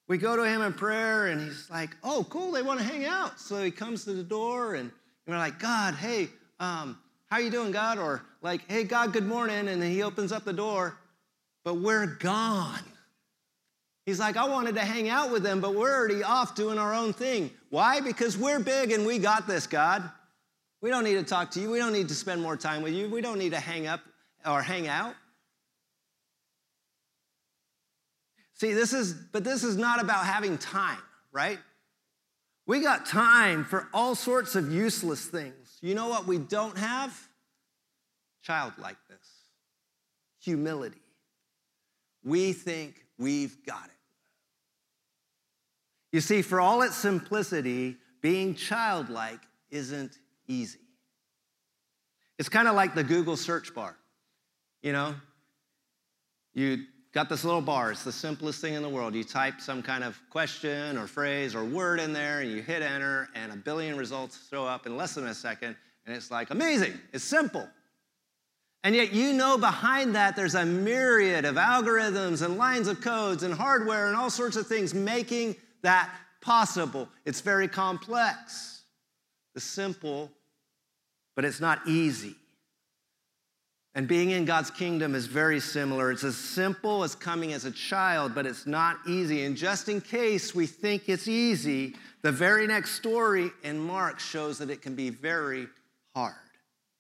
we 0.09 0.19
go 0.19 0.37
to 0.37 0.45
him 0.45 0.63
in 0.63 0.73
prayer, 0.73 1.27
and 1.27 1.41
he's 1.41 1.69
like, 1.69 1.91
oh, 2.05 2.25
cool, 2.31 2.53
they 2.53 2.63
want 2.63 2.79
to 2.79 2.87
hang 2.87 3.05
out. 3.05 3.41
So 3.41 3.63
he 3.63 3.73
comes 3.73 4.05
to 4.05 4.15
the 4.15 4.23
door, 4.23 4.77
and 4.77 4.93
we're 5.27 5.37
like, 5.37 5.59
God, 5.59 5.95
hey, 5.95 6.29
um, 6.61 6.97
how 7.31 7.39
you 7.39 7.51
doing, 7.51 7.73
God? 7.73 7.99
Or 7.99 8.23
like, 8.43 8.63
hey, 8.71 8.85
God, 8.85 9.13
good 9.13 9.27
morning. 9.27 9.69
And 9.69 9.83
then 9.83 9.91
he 9.91 10.03
opens 10.03 10.33
up 10.33 10.45
the 10.45 10.53
door, 10.53 10.99
but 11.65 11.75
we're 11.75 12.07
gone. 12.07 12.85
He's 14.05 14.21
like, 14.21 14.37
I 14.37 14.49
wanted 14.49 14.77
to 14.77 14.83
hang 14.83 15.09
out 15.09 15.33
with 15.33 15.43
them, 15.43 15.61
but 15.61 15.75
we're 15.75 15.93
already 15.93 16.23
off 16.23 16.55
doing 16.55 16.79
our 16.79 16.95
own 16.95 17.13
thing. 17.13 17.51
Why? 17.71 18.01
Because 18.01 18.39
we're 18.39 18.61
big 18.61 18.93
and 18.93 19.05
we 19.05 19.19
got 19.19 19.49
this, 19.49 19.67
God. 19.67 20.09
We 20.81 20.91
don't 20.91 21.03
need 21.03 21.15
to 21.15 21.25
talk 21.25 21.51
to 21.53 21.61
you. 21.61 21.71
We 21.71 21.79
don't 21.79 21.93
need 21.93 22.09
to 22.09 22.15
spend 22.15 22.41
more 22.41 22.57
time 22.57 22.83
with 22.83 22.93
you. 22.93 23.09
We 23.09 23.21
don't 23.21 23.39
need 23.39 23.51
to 23.51 23.59
hang 23.59 23.89
up 23.89 24.01
or 24.47 24.63
hang 24.63 24.87
out. 24.87 25.15
See, 28.55 28.73
this 28.73 28.93
is, 28.93 29.13
but 29.13 29.43
this 29.43 29.65
is 29.65 29.77
not 29.77 30.01
about 30.01 30.25
having 30.25 30.57
time, 30.57 30.99
right? 31.33 31.59
We 32.67 32.81
got 32.81 33.07
time 33.07 33.65
for 33.65 33.89
all 33.93 34.15
sorts 34.15 34.55
of 34.55 34.73
useless 34.73 35.25
things. 35.25 35.66
You 35.83 35.95
know 35.95 36.09
what 36.09 36.27
we 36.27 36.39
don't 36.39 36.77
have? 36.79 37.17
Childlikeness, 38.43 39.29
humility. 40.41 41.03
We 42.25 42.53
think 42.53 43.05
we've 43.19 43.65
got 43.67 43.85
it. 43.85 43.91
You 46.13 46.21
see, 46.21 46.43
for 46.43 46.61
all 46.61 46.83
its 46.83 46.97
simplicity, 46.97 47.97
being 48.23 48.55
childlike 48.55 49.41
isn't 49.71 50.19
easy. 50.49 50.81
It's 52.39 52.49
kind 52.49 52.69
of 52.69 52.75
like 52.75 52.95
the 52.95 53.05
Google 53.05 53.37
search 53.37 53.75
bar. 53.75 53.97
You 54.83 54.93
know, 54.93 55.15
you 56.55 56.85
got 57.17 57.31
this 57.31 57.45
little 57.45 57.63
bar, 57.63 57.93
it's 57.93 58.05
the 58.05 58.13
simplest 58.13 58.61
thing 58.61 58.75
in 58.75 58.83
the 58.83 58.89
world. 58.91 59.15
You 59.15 59.25
type 59.25 59.59
some 59.59 59.83
kind 59.83 60.05
of 60.05 60.21
question 60.29 60.99
or 60.99 61.07
phrase 61.07 61.55
or 61.55 61.65
word 61.65 61.99
in 61.99 62.13
there, 62.13 62.41
and 62.41 62.53
you 62.53 62.61
hit 62.61 62.83
enter, 62.83 63.31
and 63.35 63.51
a 63.51 63.57
billion 63.57 63.97
results 63.97 64.39
show 64.51 64.67
up 64.67 64.85
in 64.85 64.99
less 64.99 65.15
than 65.15 65.27
a 65.27 65.35
second, 65.35 65.77
and 66.05 66.15
it's 66.15 66.31
like 66.31 66.51
amazing, 66.51 66.93
it's 67.15 67.25
simple. 67.25 67.67
And 68.85 68.95
yet, 68.95 69.15
you 69.15 69.33
know, 69.33 69.57
behind 69.57 70.15
that, 70.15 70.37
there's 70.37 70.57
a 70.57 70.67
myriad 70.67 71.47
of 71.47 71.55
algorithms 71.55 72.45
and 72.45 72.59
lines 72.59 72.87
of 72.87 73.01
codes 73.01 73.45
and 73.45 73.55
hardware 73.55 74.09
and 74.09 74.15
all 74.15 74.29
sorts 74.29 74.57
of 74.57 74.67
things 74.67 74.93
making 74.93 75.57
that 75.81 76.15
possible. 76.43 77.09
It's 77.25 77.41
very 77.41 77.67
complex. 77.67 78.83
The 79.55 79.61
simple, 79.63 80.31
but 81.35 81.47
it's 81.47 81.61
not 81.61 81.81
easy. 81.89 82.37
And 83.97 84.07
being 84.07 84.33
in 84.33 84.45
God's 84.45 84.71
kingdom 84.71 85.15
is 85.15 85.27
very 85.27 85.59
similar. 85.59 86.13
It's 86.13 86.23
as 86.23 86.37
simple 86.37 87.03
as 87.03 87.15
coming 87.15 87.55
as 87.55 87.65
a 87.65 87.71
child, 87.71 88.35
but 88.35 88.45
it's 88.45 88.67
not 88.67 88.99
easy. 89.09 89.45
And 89.45 89.57
just 89.57 89.89
in 89.89 90.03
case 90.03 90.55
we 90.55 90.67
think 90.67 91.09
it's 91.09 91.27
easy, 91.27 91.97
the 92.21 92.31
very 92.31 92.67
next 92.67 92.91
story 92.91 93.51
in 93.65 93.79
Mark 93.79 94.21
shows 94.21 94.59
that 94.59 94.69
it 94.69 94.83
can 94.83 94.95
be 94.95 95.09
very 95.09 95.67
hard. 96.15 96.35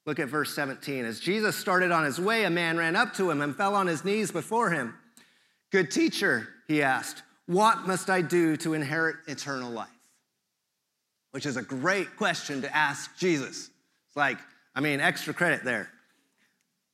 Look 0.06 0.18
at 0.18 0.28
verse 0.28 0.54
17. 0.54 1.04
As 1.04 1.20
Jesus 1.20 1.54
started 1.54 1.92
on 1.92 2.02
his 2.02 2.18
way, 2.18 2.44
a 2.44 2.50
man 2.50 2.78
ran 2.78 2.96
up 2.96 3.12
to 3.16 3.30
him 3.30 3.42
and 3.42 3.54
fell 3.54 3.74
on 3.74 3.86
his 3.86 4.02
knees 4.02 4.30
before 4.30 4.70
him. 4.70 4.94
Good 5.70 5.90
teacher, 5.90 6.48
he 6.66 6.82
asked, 6.82 7.22
what 7.44 7.86
must 7.86 8.08
I 8.08 8.22
do 8.22 8.56
to 8.56 8.72
inherit 8.72 9.16
eternal 9.26 9.70
life? 9.70 9.88
Which 11.32 11.44
is 11.44 11.58
a 11.58 11.62
great 11.62 12.16
question 12.16 12.62
to 12.62 12.74
ask 12.74 13.14
Jesus. 13.18 13.68
It's 14.06 14.16
like, 14.16 14.38
I 14.74 14.80
mean, 14.80 15.00
extra 15.00 15.34
credit 15.34 15.62
there. 15.62 15.90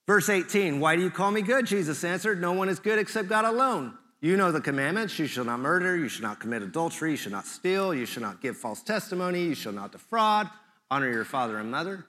Verse 0.07 0.29
18, 0.29 0.81
why 0.81 0.97
do 0.97 1.03
you 1.03 1.11
call 1.11 1.31
me 1.31 1.43
good? 1.43 1.67
Jesus 1.67 2.03
answered, 2.03 2.41
No 2.41 2.53
one 2.53 2.69
is 2.69 2.81
good 2.81 2.99
except 2.99 3.29
God 3.29 3.45
alone. 3.45 3.97
You 4.21 4.37
know 4.37 4.53
the 4.53 4.61
commandments 4.61 5.19
you 5.19 5.27
shall 5.27 5.45
not 5.45 5.61
murder, 5.61 5.97
you 5.97 6.09
shall 6.09 6.29
not 6.29 6.41
commit 6.41 6.63
adultery, 6.63 7.13
you 7.13 7.17
shall 7.17 7.33
not 7.33 7.47
steal, 7.47 7.93
you 7.93 8.07
shall 8.07 8.23
not 8.23 8.41
give 8.41 8.57
false 8.57 8.83
testimony, 8.83 9.43
you 9.45 9.55
shall 9.55 9.73
not 9.73 9.93
defraud, 9.93 10.49
honor 10.91 11.11
your 11.11 11.25
father 11.25 11.59
and 11.59 11.71
mother. 11.71 12.07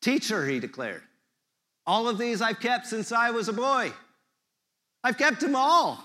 Teacher, 0.00 0.46
he 0.46 0.60
declared, 0.60 1.02
all 1.86 2.08
of 2.08 2.16
these 2.18 2.40
I've 2.40 2.60
kept 2.60 2.86
since 2.86 3.12
I 3.12 3.30
was 3.30 3.48
a 3.48 3.52
boy. 3.52 3.92
I've 5.02 5.18
kept 5.18 5.40
them 5.40 5.54
all. 5.54 6.02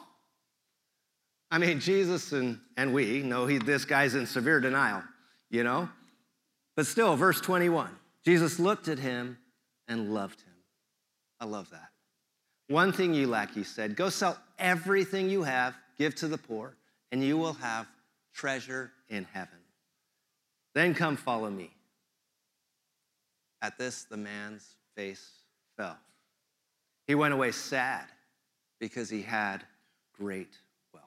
I 1.52 1.58
mean, 1.58 1.80
Jesus 1.80 2.32
and, 2.34 2.60
and 2.78 2.94
we 2.94 3.22
know 3.22 3.46
he, 3.46 3.58
this 3.58 3.86
guy's 3.86 4.16
in 4.16 4.28
severe 4.28 4.60
denial, 4.60 5.04
you 5.50 5.64
know? 5.64 5.90
But 6.76 6.86
still, 6.86 7.16
verse 7.16 7.42
21 7.42 7.90
Jesus 8.26 8.60
looked 8.60 8.88
at 8.88 9.00
him 9.00 9.38
and 9.88 10.14
loved 10.14 10.42
him. 10.42 10.49
I 11.40 11.46
love 11.46 11.70
that. 11.72 11.90
One 12.68 12.92
thing 12.92 13.14
you 13.14 13.28
lack, 13.28 13.54
he 13.54 13.64
said 13.64 13.96
go 13.96 14.10
sell 14.10 14.38
everything 14.58 15.30
you 15.30 15.44
have, 15.44 15.76
give 15.98 16.16
to 16.16 16.28
the 16.28 16.38
poor, 16.38 16.76
and 17.12 17.24
you 17.24 17.38
will 17.38 17.54
have 17.54 17.88
treasure 18.34 18.92
in 19.10 19.26
heaven. 19.34 19.58
Then 20.76 20.94
come 20.94 21.18
follow 21.18 21.50
me. 21.50 21.72
At 23.62 23.78
this, 23.78 24.04
the 24.04 24.18
man's 24.18 24.76
face 24.96 25.30
fell. 25.76 25.98
He 27.08 27.16
went 27.16 27.34
away 27.34 27.52
sad 27.52 28.06
because 28.80 29.10
he 29.10 29.22
had 29.22 29.64
great 30.18 30.58
wealth. 30.94 31.04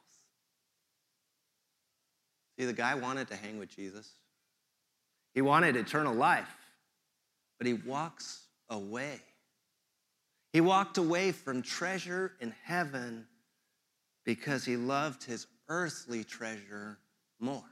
See, 2.59 2.67
the 2.67 2.73
guy 2.73 2.95
wanted 2.95 3.29
to 3.29 3.37
hang 3.37 3.59
with 3.59 3.75
Jesus. 3.75 4.11
He 5.33 5.41
wanted 5.41 5.77
eternal 5.77 6.15
life, 6.15 6.55
but 7.59 7.67
he 7.67 7.75
walks 7.75 8.43
away. 8.69 9.21
He 10.53 10.61
walked 10.61 10.99
away 10.99 11.33
from 11.33 11.63
treasure 11.63 12.33
in 12.41 12.55
heaven 12.65 13.27
because 14.25 14.65
he 14.65 14.77
loved 14.77 15.25
his 15.25 15.47
earthly 15.69 16.25
treasure 16.25 16.99
more. 17.41 17.65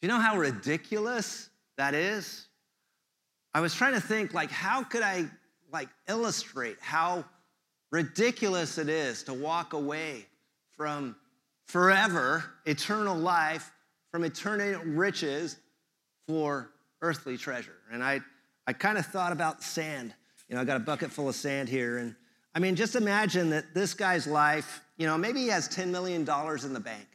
Do 0.00 0.06
you 0.06 0.08
know 0.08 0.20
how 0.20 0.36
ridiculous 0.36 1.48
that 1.78 1.94
is? 1.94 2.46
I 3.54 3.60
was 3.60 3.74
trying 3.74 3.94
to 3.94 4.00
think 4.00 4.34
like 4.34 4.50
how 4.50 4.82
could 4.82 5.02
I 5.02 5.30
like 5.72 5.88
illustrate 6.08 6.76
how 6.80 7.24
ridiculous 7.90 8.78
it 8.78 8.88
is 8.88 9.22
to 9.24 9.32
walk 9.32 9.72
away 9.72 10.26
from 10.76 11.16
forever, 11.66 12.44
eternal 12.66 13.16
life 13.16 13.72
from 14.10 14.24
eternal 14.24 14.80
riches 14.84 15.56
for 16.26 16.70
earthly 17.02 17.36
treasure. 17.36 17.76
And 17.90 18.02
I, 18.02 18.20
I 18.66 18.72
kind 18.72 18.98
of 18.98 19.06
thought 19.06 19.32
about 19.32 19.62
sand. 19.62 20.14
You 20.48 20.56
know, 20.56 20.60
I 20.60 20.64
got 20.64 20.76
a 20.76 20.80
bucket 20.80 21.10
full 21.10 21.28
of 21.28 21.34
sand 21.34 21.68
here. 21.68 21.98
And 21.98 22.14
I 22.54 22.58
mean, 22.58 22.76
just 22.76 22.96
imagine 22.96 23.50
that 23.50 23.74
this 23.74 23.94
guy's 23.94 24.26
life, 24.26 24.82
you 24.96 25.06
know, 25.06 25.16
maybe 25.18 25.40
he 25.40 25.48
has 25.48 25.68
$10 25.68 25.88
million 25.88 26.20
in 26.20 26.72
the 26.72 26.80
bank. 26.80 27.06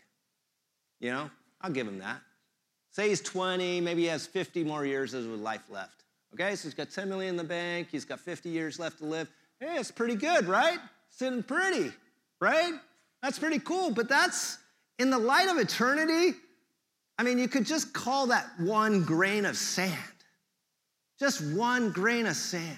You 0.99 1.11
know, 1.11 1.29
I'll 1.61 1.71
give 1.71 1.87
him 1.87 1.99
that. 1.99 2.21
Say 2.91 3.09
he's 3.09 3.21
20, 3.21 3.81
maybe 3.81 4.01
he 4.01 4.07
has 4.07 4.25
50 4.27 4.63
more 4.63 4.85
years 4.85 5.13
of 5.13 5.23
life 5.25 5.69
left. 5.69 6.03
Okay, 6.33 6.55
so 6.55 6.67
he's 6.67 6.73
got 6.73 6.91
10 6.91 7.09
million 7.09 7.31
in 7.31 7.37
the 7.37 7.43
bank, 7.43 7.87
he's 7.91 8.05
got 8.05 8.19
50 8.19 8.49
years 8.49 8.79
left 8.79 8.99
to 8.99 9.05
live. 9.05 9.29
Hey, 9.59 9.77
it's 9.77 9.91
pretty 9.91 10.15
good, 10.15 10.45
right? 10.45 10.77
Sitting 11.09 11.43
pretty, 11.43 11.91
right? 12.39 12.73
That's 13.21 13.39
pretty 13.39 13.59
cool, 13.59 13.91
but 13.91 14.07
that's 14.07 14.57
in 14.99 15.09
the 15.09 15.17
light 15.17 15.49
of 15.49 15.57
eternity. 15.57 16.37
I 17.17 17.23
mean, 17.23 17.37
you 17.37 17.47
could 17.47 17.65
just 17.65 17.93
call 17.93 18.27
that 18.27 18.47
one 18.59 19.03
grain 19.03 19.45
of 19.45 19.57
sand. 19.57 19.93
Just 21.19 21.41
one 21.53 21.91
grain 21.91 22.25
of 22.25 22.35
sand. 22.35 22.77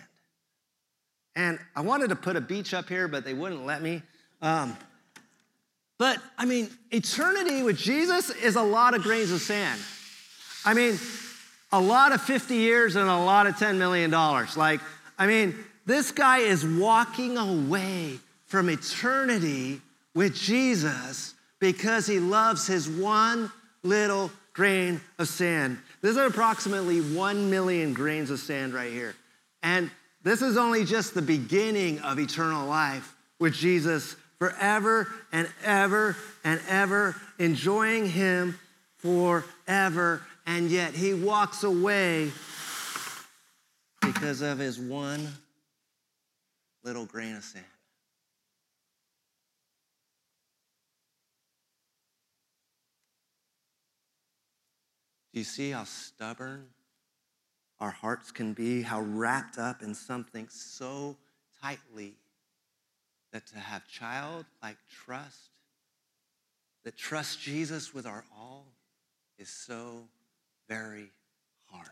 And 1.35 1.59
I 1.75 1.81
wanted 1.81 2.09
to 2.09 2.15
put 2.15 2.35
a 2.35 2.41
beach 2.41 2.73
up 2.73 2.89
here, 2.89 3.07
but 3.07 3.23
they 3.23 3.33
wouldn't 3.33 3.65
let 3.65 3.81
me. 3.81 4.01
Um, 4.41 4.75
but 5.97 6.17
I 6.37 6.45
mean, 6.45 6.69
eternity 6.89 7.63
with 7.63 7.77
Jesus 7.77 8.29
is 8.31 8.55
a 8.55 8.63
lot 8.63 8.95
of 8.95 9.03
grains 9.03 9.31
of 9.31 9.39
sand. 9.41 9.79
I 10.65 10.73
mean, 10.73 10.97
a 11.71 11.79
lot 11.79 12.11
of 12.11 12.21
50 12.21 12.55
years 12.55 12.95
and 12.95 13.09
a 13.09 13.17
lot 13.17 13.47
of 13.47 13.55
$10 13.55 13.77
million. 13.77 14.11
Like, 14.11 14.81
I 15.17 15.27
mean, 15.27 15.55
this 15.85 16.11
guy 16.11 16.39
is 16.39 16.65
walking 16.65 17.37
away 17.37 18.19
from 18.45 18.69
eternity 18.69 19.81
with 20.13 20.35
Jesus 20.35 21.33
because 21.59 22.05
he 22.05 22.19
loves 22.19 22.67
his 22.67 22.89
one 22.89 23.51
little 23.83 24.31
grain 24.53 24.99
of 25.17 25.27
sand. 25.27 25.77
This 26.01 26.11
is 26.11 26.17
approximately 26.17 26.99
1 26.99 27.49
million 27.49 27.93
grains 27.93 28.29
of 28.29 28.39
sand 28.39 28.73
right 28.73 28.91
here. 28.91 29.15
And 29.63 29.89
this 30.23 30.41
is 30.41 30.57
only 30.57 30.85
just 30.85 31.13
the 31.13 31.21
beginning 31.21 31.99
of 31.99 32.19
eternal 32.19 32.67
life 32.67 33.15
with 33.39 33.53
Jesus 33.53 34.15
forever 34.37 35.07
and 35.31 35.47
ever 35.63 36.15
and 36.43 36.61
ever, 36.67 37.15
enjoying 37.39 38.07
him 38.07 38.57
forever. 38.97 40.21
And 40.45 40.69
yet 40.69 40.93
he 40.93 41.13
walks 41.13 41.63
away 41.63 42.31
because 44.01 44.41
of 44.41 44.59
his 44.59 44.79
one 44.79 45.27
little 46.83 47.05
grain 47.05 47.35
of 47.35 47.43
sand. 47.43 47.65
Do 55.33 55.39
you 55.39 55.45
see 55.45 55.71
how 55.71 55.85
stubborn 55.85 56.65
our 57.81 57.89
hearts 57.89 58.31
can 58.31 58.53
be? 58.53 58.83
How 58.83 59.01
wrapped 59.01 59.57
up 59.57 59.81
in 59.81 59.95
something 59.95 60.47
so 60.49 61.17
tightly 61.61 62.13
that 63.33 63.47
to 63.47 63.57
have 63.57 63.87
childlike 63.87 64.77
trust, 64.89 65.49
that 66.85 66.95
trust 66.95 67.41
Jesus 67.41 67.93
with 67.93 68.05
our 68.05 68.23
all, 68.37 68.67
is 69.39 69.49
so 69.49 70.03
very 70.69 71.09
hard. 71.71 71.89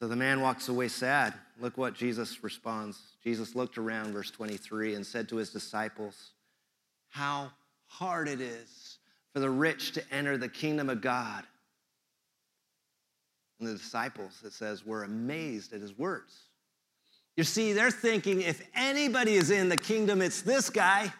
So 0.00 0.08
the 0.08 0.16
man 0.16 0.40
walks 0.40 0.68
away 0.68 0.88
sad. 0.88 1.34
Look 1.60 1.76
what 1.76 1.94
Jesus 1.94 2.42
responds. 2.42 2.98
Jesus 3.22 3.54
looked 3.54 3.76
around, 3.76 4.14
verse 4.14 4.30
23, 4.30 4.94
and 4.94 5.06
said 5.06 5.28
to 5.28 5.36
his 5.36 5.50
disciples, 5.50 6.32
How 7.10 7.50
hard 7.86 8.26
it 8.26 8.40
is 8.40 8.98
for 9.34 9.40
the 9.40 9.50
rich 9.50 9.92
to 9.92 10.02
enter 10.10 10.38
the 10.38 10.48
kingdom 10.48 10.88
of 10.88 11.02
God. 11.02 11.44
And 13.64 13.74
the 13.74 13.78
disciples, 13.78 14.42
it 14.44 14.52
says, 14.52 14.84
were 14.84 15.04
amazed 15.04 15.72
at 15.72 15.80
his 15.80 15.96
words. 15.96 16.34
You 17.34 17.44
see, 17.44 17.72
they're 17.72 17.90
thinking 17.90 18.42
if 18.42 18.62
anybody 18.74 19.34
is 19.34 19.50
in 19.50 19.70
the 19.70 19.76
kingdom, 19.76 20.20
it's 20.20 20.42
this 20.42 20.68
guy. 20.68 21.12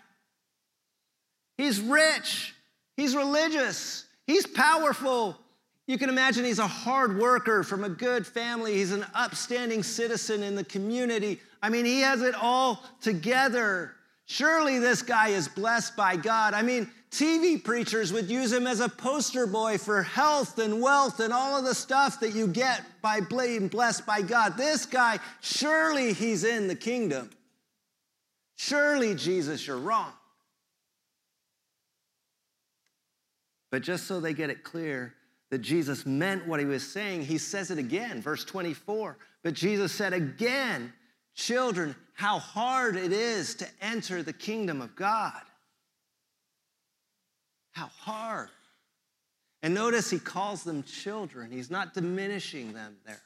He's 1.56 1.80
rich, 1.80 2.54
he's 2.96 3.16
religious, 3.16 4.04
he's 4.26 4.46
powerful. 4.46 5.38
You 5.86 5.96
can 5.96 6.10
imagine 6.10 6.44
he's 6.44 6.58
a 6.58 6.66
hard 6.66 7.18
worker 7.18 7.62
from 7.62 7.82
a 7.82 7.88
good 7.88 8.26
family, 8.26 8.74
he's 8.74 8.92
an 8.92 9.06
upstanding 9.14 9.82
citizen 9.82 10.42
in 10.42 10.54
the 10.54 10.64
community. 10.64 11.40
I 11.62 11.70
mean, 11.70 11.86
he 11.86 12.00
has 12.00 12.20
it 12.20 12.34
all 12.34 12.84
together. 13.00 13.93
Surely 14.26 14.78
this 14.78 15.02
guy 15.02 15.28
is 15.28 15.48
blessed 15.48 15.96
by 15.96 16.16
God. 16.16 16.54
I 16.54 16.62
mean, 16.62 16.90
TV 17.10 17.62
preachers 17.62 18.12
would 18.12 18.28
use 18.28 18.52
him 18.52 18.66
as 18.66 18.80
a 18.80 18.88
poster 18.88 19.46
boy 19.46 19.78
for 19.78 20.02
health 20.02 20.58
and 20.58 20.80
wealth 20.80 21.20
and 21.20 21.32
all 21.32 21.56
of 21.56 21.64
the 21.64 21.74
stuff 21.74 22.20
that 22.20 22.34
you 22.34 22.46
get 22.46 22.82
by 23.02 23.20
being 23.20 23.68
blessed 23.68 24.06
by 24.06 24.22
God. 24.22 24.56
This 24.56 24.86
guy, 24.86 25.18
surely 25.40 26.12
he's 26.12 26.42
in 26.42 26.66
the 26.66 26.74
kingdom. 26.74 27.30
Surely, 28.56 29.14
Jesus, 29.14 29.66
you're 29.66 29.78
wrong. 29.78 30.12
But 33.70 33.82
just 33.82 34.06
so 34.06 34.20
they 34.20 34.34
get 34.34 34.50
it 34.50 34.64
clear 34.64 35.14
that 35.50 35.58
Jesus 35.58 36.06
meant 36.06 36.46
what 36.46 36.60
he 36.60 36.66
was 36.66 36.86
saying, 36.86 37.24
he 37.24 37.38
says 37.38 37.70
it 37.70 37.78
again, 37.78 38.22
verse 38.22 38.44
24. 38.44 39.18
But 39.42 39.54
Jesus 39.54 39.92
said 39.92 40.12
again, 40.12 40.92
Children, 41.34 41.96
how 42.14 42.38
hard 42.38 42.96
it 42.96 43.12
is 43.12 43.56
to 43.56 43.66
enter 43.80 44.22
the 44.22 44.32
kingdom 44.32 44.80
of 44.80 44.94
God. 44.94 45.40
How 47.72 47.86
hard. 47.86 48.50
And 49.62 49.74
notice 49.74 50.10
he 50.10 50.18
calls 50.18 50.62
them 50.62 50.84
children. 50.84 51.50
He's 51.50 51.70
not 51.70 51.94
diminishing 51.94 52.72
them 52.72 52.96
there. 53.04 53.22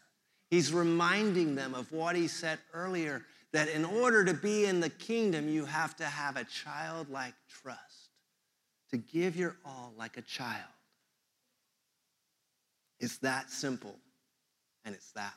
He's 0.51 0.73
reminding 0.73 1.55
them 1.55 1.75
of 1.75 1.93
what 1.93 2.17
he 2.17 2.29
said 2.29 2.59
earlier 2.73 3.23
that 3.53 3.69
in 3.69 3.85
order 3.85 4.25
to 4.25 4.35
be 4.35 4.65
in 4.65 4.81
the 4.81 4.91
kingdom, 4.91 5.49
you 5.49 5.67
have 5.67 5.97
to 5.97 6.05
have 6.05 6.37
a 6.37 6.45
childlike 6.45 7.35
trust, 7.63 8.11
to 8.91 8.97
give 8.97 9.37
your 9.37 9.57
all 9.65 9.93
like 9.99 10.17
a 10.17 10.23
child. 10.23 10.65
It's 13.01 13.19
that 13.19 13.51
simple 13.51 13.97
and 14.85 14.95
it's 14.95 15.13
that 15.13 15.35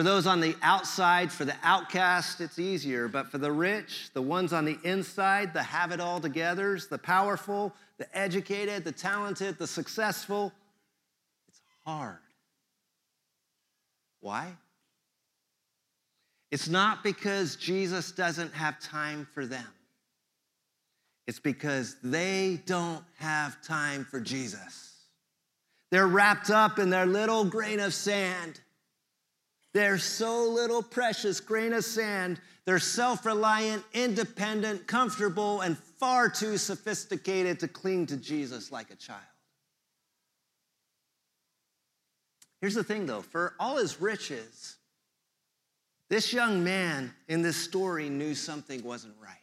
for 0.00 0.04
those 0.04 0.26
on 0.26 0.40
the 0.40 0.56
outside, 0.62 1.30
for 1.30 1.44
the 1.44 1.54
outcast, 1.62 2.40
it's 2.40 2.58
easier. 2.58 3.06
But 3.06 3.30
for 3.30 3.36
the 3.36 3.52
rich, 3.52 4.08
the 4.14 4.22
ones 4.22 4.54
on 4.54 4.64
the 4.64 4.78
inside, 4.82 5.52
the 5.52 5.62
have 5.62 5.92
it 5.92 6.00
all 6.00 6.18
togethers, 6.18 6.88
the 6.88 6.96
powerful, 6.96 7.74
the 7.98 8.06
educated, 8.16 8.82
the 8.82 8.92
talented, 8.92 9.58
the 9.58 9.66
successful, 9.66 10.54
it's 11.48 11.60
hard. 11.84 12.16
Why? 14.20 14.46
It's 16.50 16.70
not 16.70 17.04
because 17.04 17.56
Jesus 17.56 18.10
doesn't 18.10 18.54
have 18.54 18.80
time 18.80 19.28
for 19.34 19.44
them. 19.44 19.68
It's 21.26 21.40
because 21.40 21.96
they 22.02 22.62
don't 22.64 23.04
have 23.18 23.60
time 23.60 24.06
for 24.06 24.18
Jesus. 24.18 24.94
They're 25.90 26.06
wrapped 26.06 26.48
up 26.48 26.78
in 26.78 26.88
their 26.88 27.04
little 27.04 27.44
grain 27.44 27.80
of 27.80 27.92
sand 27.92 28.60
they're 29.72 29.98
so 29.98 30.44
little 30.44 30.82
precious 30.82 31.40
grain 31.40 31.72
of 31.72 31.84
sand. 31.84 32.40
They're 32.64 32.78
self 32.78 33.24
reliant, 33.24 33.84
independent, 33.92 34.86
comfortable, 34.86 35.60
and 35.60 35.78
far 35.78 36.28
too 36.28 36.58
sophisticated 36.58 37.60
to 37.60 37.68
cling 37.68 38.06
to 38.06 38.16
Jesus 38.16 38.72
like 38.72 38.90
a 38.90 38.96
child. 38.96 39.20
Here's 42.60 42.74
the 42.74 42.84
thing 42.84 43.06
though 43.06 43.22
for 43.22 43.54
all 43.58 43.76
his 43.76 44.00
riches, 44.00 44.76
this 46.08 46.32
young 46.32 46.64
man 46.64 47.14
in 47.28 47.42
this 47.42 47.56
story 47.56 48.08
knew 48.08 48.34
something 48.34 48.82
wasn't 48.82 49.14
right. 49.22 49.36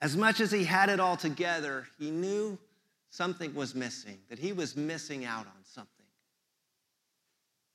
As 0.00 0.16
much 0.16 0.40
as 0.40 0.50
he 0.50 0.64
had 0.64 0.88
it 0.88 1.00
all 1.00 1.16
together, 1.16 1.86
he 1.98 2.10
knew 2.10 2.58
something 3.10 3.54
was 3.54 3.74
missing, 3.74 4.18
that 4.28 4.38
he 4.38 4.52
was 4.52 4.76
missing 4.76 5.24
out 5.24 5.46
on 5.46 5.64
something. 5.64 5.91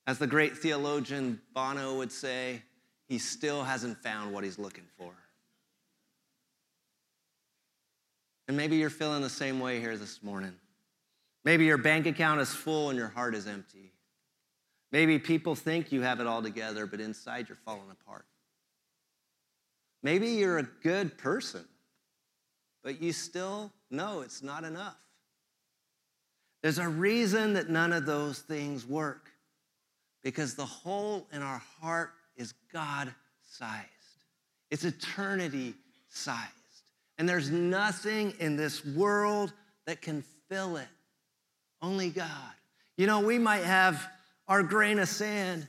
As 0.08 0.18
the 0.18 0.26
great 0.26 0.58
theologian 0.58 1.42
Bono 1.54 1.98
would 1.98 2.14
say, 2.14 2.64
he 3.10 3.20
still 3.20 3.64
hasn't 3.64 4.02
found 4.02 4.34
what 4.34 4.46
he's 4.46 4.58
looking 4.58 4.88
for. 4.98 5.12
And 8.48 8.56
maybe 8.56 8.78
you're 8.78 8.90
feeling 8.90 9.22
the 9.22 9.30
same 9.30 9.60
way 9.60 9.82
here 9.82 9.98
this 9.98 10.24
morning. 10.24 10.54
Maybe 11.44 11.66
your 11.66 11.78
bank 11.78 12.06
account 12.06 12.40
is 12.40 12.54
full 12.54 12.90
and 12.90 12.98
your 12.98 13.10
heart 13.10 13.36
is 13.36 13.48
empty. 13.48 13.92
Maybe 14.94 15.20
people 15.20 15.56
think 15.56 15.92
you 15.92 16.02
have 16.02 16.22
it 16.22 16.28
all 16.28 16.42
together, 16.42 16.86
but 16.86 17.02
inside 17.02 17.50
you're 17.50 17.58
falling 17.66 17.92
apart. 17.92 18.26
Maybe 20.02 20.30
you're 20.30 20.60
a 20.60 20.68
good 20.84 21.18
person, 21.18 21.66
but 22.82 23.02
you 23.02 23.12
still 23.12 23.74
know 23.92 24.22
it's 24.22 24.42
not 24.42 24.64
enough. 24.64 24.96
There's 26.64 26.80
a 26.80 26.88
reason 26.88 27.54
that 27.56 27.70
none 27.70 27.92
of 27.92 28.06
those 28.06 28.40
things 28.40 28.86
work 28.86 29.27
because 30.28 30.56
the 30.56 30.66
hole 30.66 31.26
in 31.32 31.42
our 31.42 31.62
heart 31.80 32.12
is 32.36 32.54
God 32.74 33.16
sized, 33.50 33.88
it's 34.70 34.84
eternity 34.84 35.74
sized. 36.10 36.52
And 37.18 37.30
there's 37.30 37.50
nothing 37.50 38.34
in 38.40 38.58
this 38.58 38.86
world 38.86 39.54
that 39.86 40.02
can 40.02 40.26
fill 40.50 40.76
it, 40.76 40.90
only 41.82 42.10
God. 42.10 42.28
You 42.98 43.08
know, 43.08 43.22
we 43.22 43.40
might 43.40 43.64
have 43.64 44.06
our 44.50 44.64
grain 44.64 45.00
of 45.00 45.08
sand. 45.08 45.66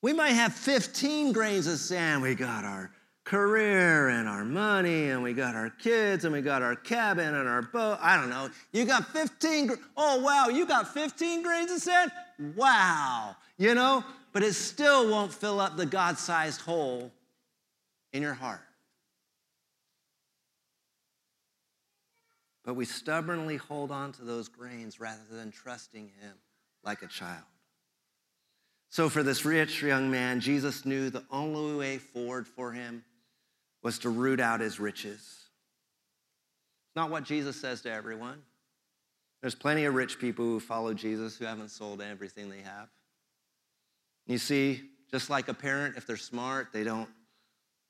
We 0.00 0.14
might 0.14 0.30
have 0.30 0.54
15 0.54 1.34
grains 1.34 1.66
of 1.66 1.76
sand. 1.76 2.22
We 2.22 2.34
got 2.34 2.64
our 2.64 2.92
career 3.24 4.08
and 4.08 4.28
our 4.28 4.44
money 4.44 5.10
and 5.10 5.22
we 5.22 5.32
got 5.32 5.54
our 5.54 5.70
kids 5.70 6.24
and 6.24 6.32
we 6.32 6.40
got 6.40 6.62
our 6.62 6.74
cabin 6.74 7.34
and 7.34 7.48
our 7.48 7.62
boat. 7.62 7.98
I 8.00 8.16
don't 8.16 8.30
know. 8.30 8.48
You 8.72 8.84
got 8.84 9.06
15. 9.08 9.72
Oh, 9.96 10.20
wow, 10.20 10.48
you 10.48 10.66
got 10.66 10.92
15 10.92 11.42
grains 11.42 11.70
of 11.70 11.78
sand? 11.78 12.10
Wow 12.56 13.36
you 13.62 13.76
know, 13.76 14.04
but 14.32 14.42
it 14.42 14.54
still 14.54 15.08
won't 15.08 15.32
fill 15.32 15.60
up 15.60 15.76
the 15.76 15.86
God 15.86 16.18
sized 16.18 16.60
hole 16.62 17.12
in 18.12 18.22
your 18.22 18.34
heart. 18.34 18.60
But 22.64 22.74
we 22.74 22.84
stubbornly 22.84 23.56
hold 23.56 23.92
on 23.92 24.12
to 24.12 24.22
those 24.22 24.48
grains 24.48 24.98
rather 24.98 25.22
than 25.30 25.52
trusting 25.52 26.10
Him 26.20 26.34
like 26.82 27.02
a 27.02 27.06
child. 27.06 27.44
So, 28.88 29.08
for 29.08 29.22
this 29.22 29.44
rich 29.44 29.80
young 29.80 30.10
man, 30.10 30.40
Jesus 30.40 30.84
knew 30.84 31.08
the 31.08 31.24
only 31.30 31.76
way 31.76 31.98
forward 31.98 32.46
for 32.46 32.72
him 32.72 33.04
was 33.82 34.00
to 34.00 34.10
root 34.10 34.38
out 34.38 34.60
his 34.60 34.78
riches. 34.78 35.18
It's 35.20 36.96
not 36.96 37.10
what 37.10 37.24
Jesus 37.24 37.58
says 37.58 37.80
to 37.82 37.90
everyone. 37.90 38.42
There's 39.42 39.54
plenty 39.56 39.84
of 39.84 39.94
rich 39.94 40.18
people 40.18 40.44
who 40.44 40.60
follow 40.60 40.94
Jesus 40.94 41.36
who 41.36 41.44
haven't 41.44 41.70
sold 41.70 42.00
everything 42.00 42.48
they 42.48 42.60
have. 42.60 42.88
You 44.26 44.38
see, 44.38 44.80
just 45.10 45.28
like 45.28 45.48
a 45.48 45.54
parent, 45.54 45.96
if 45.96 46.06
they're 46.06 46.16
smart, 46.16 46.68
they 46.72 46.84
don't 46.84 47.08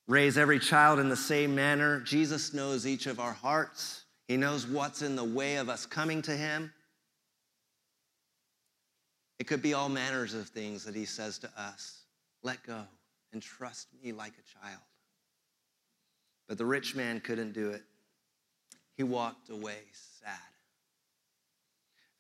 raise 0.09 0.39
every 0.39 0.59
child 0.59 0.99
in 0.99 1.11
the 1.11 1.17
same 1.17 1.55
manner. 1.55 2.01
Jesus 2.01 2.55
knows 2.55 2.87
each 2.87 3.07
of 3.07 3.21
our 3.21 3.35
hearts, 3.35 4.05
He 4.29 4.37
knows 4.39 4.67
what's 4.67 5.03
in 5.03 5.15
the 5.15 5.25
way 5.25 5.57
of 5.57 5.69
us 5.69 5.85
coming 5.85 6.23
to 6.23 6.33
Him. 6.33 6.73
It 9.39 9.47
could 9.47 9.61
be 9.61 9.75
all 9.75 9.89
manners 9.89 10.35
of 10.35 10.49
things 10.49 10.85
that 10.85 10.95
He 10.95 11.05
says 11.05 11.39
to 11.41 11.51
us 11.57 11.99
let 12.43 12.65
go 12.67 12.81
and 13.33 13.43
trust 13.43 13.89
me 14.03 14.13
like 14.13 14.33
a 14.33 14.59
child. 14.61 14.83
But 16.49 16.59
the 16.59 16.67
rich 16.67 16.97
man 16.97 17.21
couldn't 17.21 17.53
do 17.53 17.71
it. 17.71 17.83
He 18.97 19.03
walked 19.03 19.49
away 19.49 19.79
sad. 19.93 20.52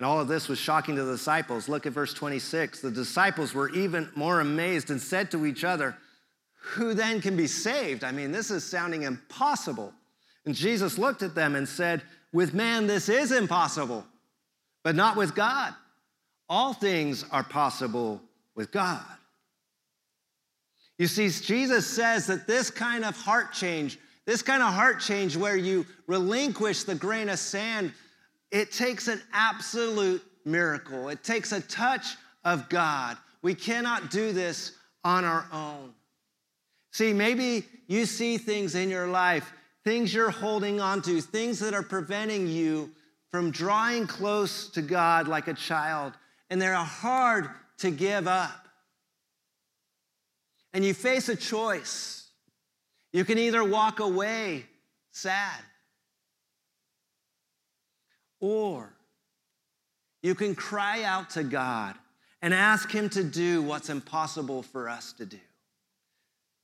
And 0.02 0.08
all 0.08 0.18
of 0.18 0.26
this 0.26 0.48
was 0.48 0.58
shocking 0.58 0.96
to 0.96 1.04
the 1.04 1.12
disciples. 1.12 1.68
Look 1.68 1.86
at 1.86 1.92
verse 1.92 2.12
26. 2.12 2.80
The 2.80 2.90
disciples 2.90 3.54
were 3.54 3.70
even 3.70 4.10
more 4.16 4.40
amazed 4.40 4.90
and 4.90 5.00
said 5.00 5.30
to 5.30 5.46
each 5.46 5.62
other, 5.62 5.96
Who 6.72 6.92
then 6.92 7.20
can 7.20 7.36
be 7.36 7.46
saved? 7.46 8.02
I 8.02 8.10
mean, 8.10 8.32
this 8.32 8.50
is 8.50 8.64
sounding 8.64 9.04
impossible. 9.04 9.92
And 10.44 10.56
Jesus 10.56 10.98
looked 10.98 11.22
at 11.22 11.36
them 11.36 11.54
and 11.54 11.68
said, 11.68 12.02
With 12.32 12.52
man, 12.52 12.88
this 12.88 13.08
is 13.08 13.30
impossible, 13.30 14.04
but 14.82 14.96
not 14.96 15.16
with 15.16 15.36
God. 15.36 15.72
All 16.48 16.72
things 16.72 17.24
are 17.30 17.44
possible 17.44 18.20
with 18.56 18.72
God. 18.72 19.04
You 20.98 21.06
see, 21.06 21.28
Jesus 21.28 21.86
says 21.86 22.26
that 22.26 22.48
this 22.48 22.72
kind 22.72 23.04
of 23.04 23.16
heart 23.16 23.52
change, 23.52 24.00
this 24.26 24.42
kind 24.42 24.64
of 24.64 24.74
heart 24.74 24.98
change 24.98 25.36
where 25.36 25.56
you 25.56 25.86
relinquish 26.08 26.82
the 26.82 26.96
grain 26.96 27.28
of 27.28 27.38
sand 27.38 27.92
it 28.52 28.70
takes 28.70 29.08
an 29.08 29.20
absolute 29.32 30.22
miracle, 30.44 31.08
it 31.08 31.24
takes 31.24 31.50
a 31.52 31.60
touch 31.62 32.16
of 32.44 32.68
God. 32.68 33.16
We 33.40 33.54
cannot 33.54 34.10
do 34.10 34.32
this 34.32 34.72
on 35.02 35.24
our 35.24 35.46
own. 35.52 35.94
See, 36.92 37.12
maybe 37.12 37.64
you 37.88 38.04
see 38.04 38.36
things 38.36 38.74
in 38.74 38.90
your 38.90 39.08
life, 39.08 39.50
things 39.82 40.14
you're 40.14 40.30
holding 40.30 40.80
on 40.80 41.00
to, 41.02 41.20
things 41.20 41.58
that 41.60 41.72
are 41.74 41.82
preventing 41.82 42.46
you 42.46 42.90
from 43.30 43.50
drawing 43.50 44.06
close 44.06 44.68
to 44.70 44.82
God 44.82 45.26
like 45.26 45.48
a 45.48 45.54
child, 45.54 46.12
and 46.50 46.60
they're 46.60 46.74
hard 46.74 47.48
to 47.78 47.90
give 47.90 48.28
up. 48.28 48.68
And 50.74 50.84
you 50.84 50.92
face 50.92 51.30
a 51.30 51.36
choice. 51.36 52.28
You 53.12 53.24
can 53.24 53.38
either 53.38 53.64
walk 53.64 54.00
away 54.00 54.66
sad 55.12 55.58
or 58.42 58.92
you 60.22 60.34
can 60.34 60.54
cry 60.54 61.04
out 61.04 61.30
to 61.30 61.44
God 61.44 61.94
and 62.42 62.52
ask 62.52 62.90
Him 62.90 63.08
to 63.10 63.24
do 63.24 63.62
what's 63.62 63.88
impossible 63.88 64.62
for 64.62 64.88
us 64.88 65.14
to 65.14 65.24
do. 65.24 65.38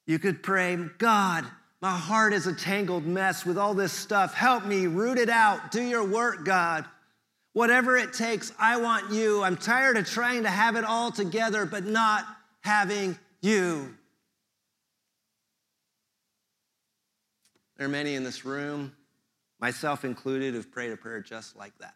You 0.06 0.18
could 0.18 0.42
pray, 0.42 0.76
God, 0.98 1.46
my 1.80 1.96
heart 1.96 2.32
is 2.32 2.46
a 2.48 2.52
tangled 2.52 3.06
mess 3.06 3.46
with 3.46 3.56
all 3.56 3.74
this 3.74 3.92
stuff. 3.92 4.34
Help 4.34 4.66
me 4.66 4.86
root 4.88 5.18
it 5.18 5.28
out. 5.28 5.70
Do 5.70 5.82
your 5.82 6.04
work, 6.04 6.44
God. 6.44 6.84
Whatever 7.52 7.96
it 7.96 8.12
takes, 8.12 8.52
I 8.58 8.80
want 8.80 9.12
you. 9.12 9.42
I'm 9.42 9.56
tired 9.56 9.96
of 9.96 10.06
trying 10.06 10.42
to 10.42 10.50
have 10.50 10.74
it 10.74 10.84
all 10.84 11.12
together, 11.12 11.64
but 11.64 11.84
not 11.84 12.24
having 12.60 13.16
you. 13.40 13.94
There 17.76 17.86
are 17.86 17.90
many 17.90 18.16
in 18.16 18.24
this 18.24 18.44
room 18.44 18.92
myself 19.60 20.04
included, 20.04 20.54
who've 20.54 20.70
prayed 20.70 20.92
a 20.92 20.96
prayer 20.96 21.20
just 21.20 21.56
like 21.56 21.76
that. 21.78 21.94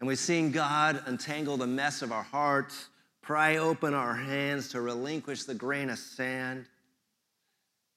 And 0.00 0.06
we've 0.06 0.18
seen 0.18 0.52
God 0.52 1.02
untangle 1.06 1.56
the 1.56 1.66
mess 1.66 2.02
of 2.02 2.12
our 2.12 2.22
hearts, 2.22 2.88
pry 3.22 3.56
open 3.56 3.94
our 3.94 4.14
hands 4.14 4.68
to 4.70 4.80
relinquish 4.80 5.44
the 5.44 5.54
grain 5.54 5.90
of 5.90 5.98
sand, 5.98 6.66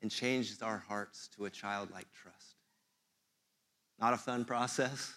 and 0.02 0.10
change 0.10 0.52
our 0.62 0.80
hearts 0.88 1.30
to 1.36 1.46
a 1.46 1.50
childlike 1.50 2.08
trust. 2.12 2.56
Not 4.00 4.14
a 4.14 4.18
fun 4.18 4.46
process, 4.46 5.14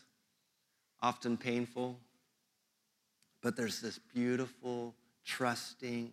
often 1.00 1.38
painful, 1.38 1.98
but 3.42 3.56
there's 3.56 3.80
this 3.80 3.98
beautiful, 3.98 4.94
trusting, 5.24 6.12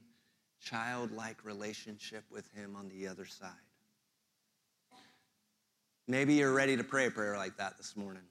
childlike 0.61 1.43
relationship 1.43 2.23
with 2.31 2.49
Him 2.53 2.77
on 2.77 2.87
the 2.87 3.07
other 3.07 3.25
side. 3.25 3.49
Maybe 6.11 6.33
you're 6.33 6.51
ready 6.51 6.75
to 6.75 6.83
pray 6.83 7.05
a 7.05 7.09
prayer 7.09 7.37
like 7.37 7.55
that 7.55 7.77
this 7.77 7.95
morning, 7.95 8.23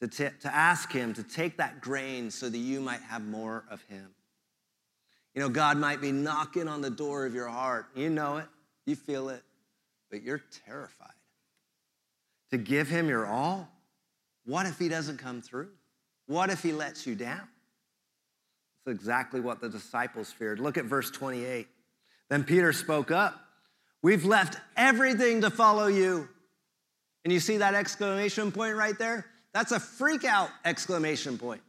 to, 0.00 0.06
t- 0.06 0.36
to 0.42 0.54
ask 0.54 0.92
Him 0.92 1.14
to 1.14 1.24
take 1.24 1.56
that 1.56 1.80
grain 1.80 2.30
so 2.30 2.48
that 2.48 2.56
you 2.56 2.80
might 2.80 3.00
have 3.00 3.26
more 3.26 3.64
of 3.72 3.82
Him. 3.88 4.10
You 5.34 5.42
know, 5.42 5.48
God 5.48 5.78
might 5.78 6.00
be 6.00 6.12
knocking 6.12 6.68
on 6.68 6.80
the 6.80 6.90
door 6.90 7.26
of 7.26 7.34
your 7.34 7.48
heart. 7.48 7.86
You 7.96 8.08
know 8.08 8.36
it, 8.36 8.46
you 8.86 8.94
feel 8.94 9.30
it, 9.30 9.42
but 10.12 10.22
you're 10.22 10.40
terrified. 10.64 11.10
To 12.52 12.56
give 12.56 12.86
Him 12.88 13.08
your 13.08 13.26
all? 13.26 13.68
What 14.46 14.66
if 14.66 14.78
He 14.78 14.88
doesn't 14.88 15.16
come 15.16 15.42
through? 15.42 15.70
What 16.28 16.50
if 16.50 16.62
He 16.62 16.70
lets 16.70 17.04
you 17.04 17.16
down? 17.16 17.48
That's 18.86 18.96
exactly 18.96 19.40
what 19.40 19.60
the 19.60 19.68
disciples 19.68 20.30
feared. 20.30 20.60
Look 20.60 20.78
at 20.78 20.84
verse 20.84 21.10
28. 21.10 21.66
Then 22.30 22.44
Peter 22.44 22.72
spoke 22.72 23.10
up. 23.10 23.40
We've 24.02 24.24
left 24.24 24.56
everything 24.76 25.40
to 25.40 25.50
follow 25.50 25.88
you. 25.88 26.28
And 27.24 27.32
you 27.32 27.40
see 27.40 27.58
that 27.58 27.74
exclamation 27.74 28.52
point 28.52 28.76
right 28.76 28.98
there? 28.98 29.26
That's 29.52 29.72
a 29.72 29.80
freak 29.80 30.24
out 30.24 30.50
exclamation 30.64 31.38
point. 31.38 31.62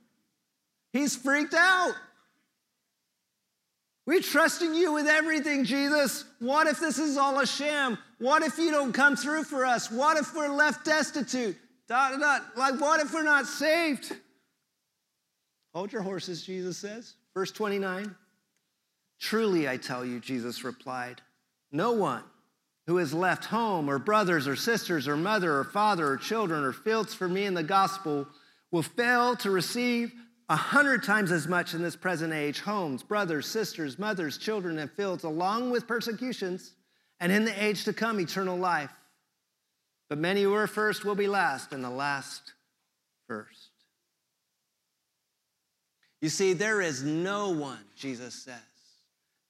He's 0.93 1.15
freaked 1.15 1.53
out. 1.53 1.93
We're 4.05 4.21
trusting 4.21 4.73
you 4.73 4.91
with 4.93 5.07
everything, 5.07 5.65
Jesus. 5.65 6.25
What 6.39 6.65
if 6.67 6.79
this 6.79 6.97
is 6.97 7.15
all 7.17 7.39
a 7.39 7.45
sham? 7.45 7.97
What 8.17 8.41
if 8.41 8.57
you 8.57 8.71
don't 8.71 8.91
come 8.91 9.15
through 9.15 9.43
for 9.43 9.65
us? 9.65 9.91
What 9.91 10.17
if 10.17 10.33
we're 10.33 10.49
left 10.49 10.83
destitute? 10.83 11.55
Dot, 11.87 12.19
dot. 12.19 12.41
Like, 12.57 12.79
what 12.81 12.99
if 13.01 13.13
we're 13.13 13.23
not 13.23 13.45
saved? 13.45 14.11
Hold 15.73 15.93
your 15.93 16.01
horses, 16.01 16.43
Jesus 16.43 16.77
says. 16.77 17.13
Verse 17.35 17.51
29. 17.51 18.15
Truly, 19.19 19.69
I 19.69 19.77
tell 19.77 20.03
you, 20.03 20.19
Jesus 20.19 20.63
replied, 20.63 21.21
no 21.71 21.91
one 21.91 22.23
who 22.89 22.97
has 22.97 23.13
left 23.13 23.45
home 23.45 23.87
or 23.87 23.99
brothers 23.99 24.47
or 24.47 24.55
sisters 24.55 25.07
or 25.07 25.15
mother 25.15 25.57
or 25.57 25.63
father 25.63 26.07
or 26.07 26.17
children 26.17 26.63
or 26.63 26.73
fields 26.73 27.13
for 27.13 27.29
me 27.29 27.45
in 27.45 27.53
the 27.53 27.61
gospel 27.61 28.27
will 28.71 28.81
fail 28.81 29.35
to 29.35 29.51
receive 29.51 30.11
a 30.49 30.55
hundred 30.55 31.03
times 31.03 31.31
as 31.31 31.47
much 31.47 31.75
in 31.75 31.83
this 31.83 31.95
present 31.95 32.33
age 32.33 32.61
homes, 32.61 33.03
brothers, 33.03 33.45
sisters, 33.45 33.99
mothers, 33.99 34.39
children, 34.39 34.79
and 34.79 34.89
fields, 34.89 35.23
along 35.23 35.69
with 35.69 35.85
persecutions, 35.85 36.73
and 37.19 37.31
in 37.31 37.45
the 37.45 37.63
age 37.63 37.83
to 37.83 37.93
come, 37.93 38.19
eternal 38.19 38.57
life. 38.57 38.89
But 40.09 40.17
many 40.17 40.41
who 40.41 40.55
are 40.55 40.65
first 40.65 41.05
will 41.05 41.13
be 41.13 41.27
last, 41.27 41.71
and 41.71 41.83
the 41.83 41.91
last 41.91 42.53
first. 43.27 43.69
You 46.21 46.29
see, 46.29 46.53
there 46.53 46.81
is 46.81 47.03
no 47.03 47.49
one, 47.49 47.85
Jesus 47.95 48.33
says, 48.33 48.55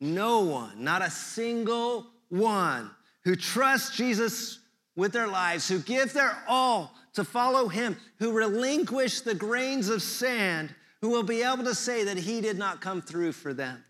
no 0.02 0.42
one, 0.42 0.84
not 0.84 1.02
a 1.02 1.10
single 1.10 2.06
one 2.28 2.92
who 3.30 3.36
trust 3.36 3.94
Jesus 3.94 4.58
with 4.96 5.12
their 5.12 5.28
lives, 5.28 5.68
who 5.68 5.78
give 5.78 6.14
their 6.14 6.36
all 6.48 6.96
to 7.14 7.24
follow 7.24 7.68
him, 7.68 7.96
who 8.18 8.32
relinquish 8.32 9.22
the 9.22 9.36
grains 9.36 9.88
of 9.88 10.02
sand, 10.02 10.74
who 11.02 11.10
will 11.10 11.22
be 11.22 11.44
able 11.44 11.64
to 11.64 11.76
say 11.76 12.04
that 12.06 12.18
he 12.18 12.42
did 12.42 12.58
not 12.58 12.82
come 12.82 13.04
through 13.04 13.32
for 13.32 13.54
them. 13.54 13.84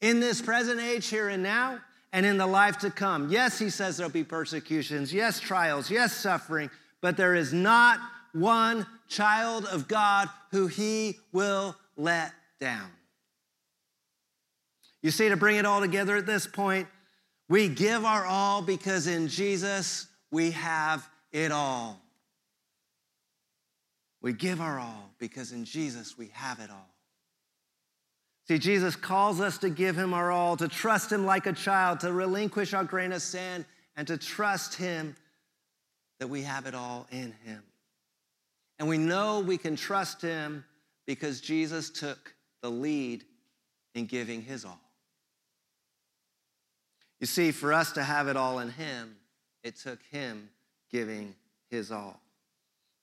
In 0.00 0.20
this 0.20 0.40
present 0.40 0.80
age, 0.80 1.08
here 1.08 1.28
and 1.28 1.42
now, 1.42 1.80
and 2.12 2.24
in 2.24 2.38
the 2.38 2.46
life 2.46 2.78
to 2.78 2.90
come. 2.90 3.30
Yes, 3.30 3.58
he 3.58 3.68
says 3.68 3.96
there'll 3.96 4.12
be 4.12 4.22
persecutions, 4.22 5.12
yes, 5.12 5.40
trials, 5.40 5.90
yes, 5.90 6.12
suffering, 6.12 6.70
but 7.00 7.16
there 7.16 7.34
is 7.34 7.52
not 7.52 7.98
one 8.32 8.86
child 9.08 9.64
of 9.64 9.88
God 9.88 10.28
who 10.52 10.68
he 10.68 11.18
will 11.32 11.74
let 11.96 12.32
down. 12.60 12.92
You 15.02 15.10
see, 15.10 15.30
to 15.30 15.36
bring 15.36 15.56
it 15.56 15.66
all 15.66 15.80
together 15.80 16.16
at 16.16 16.26
this 16.26 16.46
point, 16.46 16.86
we 17.48 17.68
give 17.68 18.04
our 18.04 18.24
all 18.24 18.62
because 18.62 19.06
in 19.06 19.28
Jesus 19.28 20.06
we 20.30 20.50
have 20.52 21.08
it 21.32 21.52
all. 21.52 22.00
We 24.20 24.32
give 24.32 24.60
our 24.60 24.78
all 24.78 25.10
because 25.18 25.52
in 25.52 25.64
Jesus 25.64 26.18
we 26.18 26.28
have 26.32 26.58
it 26.58 26.70
all. 26.70 26.90
See, 28.48 28.58
Jesus 28.58 28.94
calls 28.94 29.40
us 29.40 29.58
to 29.58 29.70
give 29.70 29.96
him 29.96 30.14
our 30.14 30.30
all, 30.30 30.56
to 30.56 30.68
trust 30.68 31.10
him 31.10 31.26
like 31.26 31.46
a 31.46 31.52
child, 31.52 32.00
to 32.00 32.12
relinquish 32.12 32.74
our 32.74 32.84
grain 32.84 33.12
of 33.12 33.22
sand, 33.22 33.64
and 33.96 34.06
to 34.06 34.16
trust 34.16 34.74
him 34.74 35.16
that 36.20 36.28
we 36.28 36.42
have 36.42 36.66
it 36.66 36.74
all 36.74 37.06
in 37.10 37.34
him. 37.44 37.62
And 38.78 38.88
we 38.88 38.98
know 38.98 39.40
we 39.40 39.58
can 39.58 39.74
trust 39.74 40.22
him 40.22 40.64
because 41.06 41.40
Jesus 41.40 41.90
took 41.90 42.34
the 42.62 42.70
lead 42.70 43.24
in 43.94 44.06
giving 44.06 44.42
his 44.42 44.64
all. 44.64 44.80
You 47.20 47.26
see, 47.26 47.50
for 47.50 47.72
us 47.72 47.92
to 47.92 48.02
have 48.02 48.28
it 48.28 48.36
all 48.36 48.58
in 48.58 48.70
Him, 48.70 49.16
it 49.62 49.76
took 49.76 50.02
Him 50.10 50.50
giving 50.90 51.34
His 51.70 51.90
all. 51.90 52.20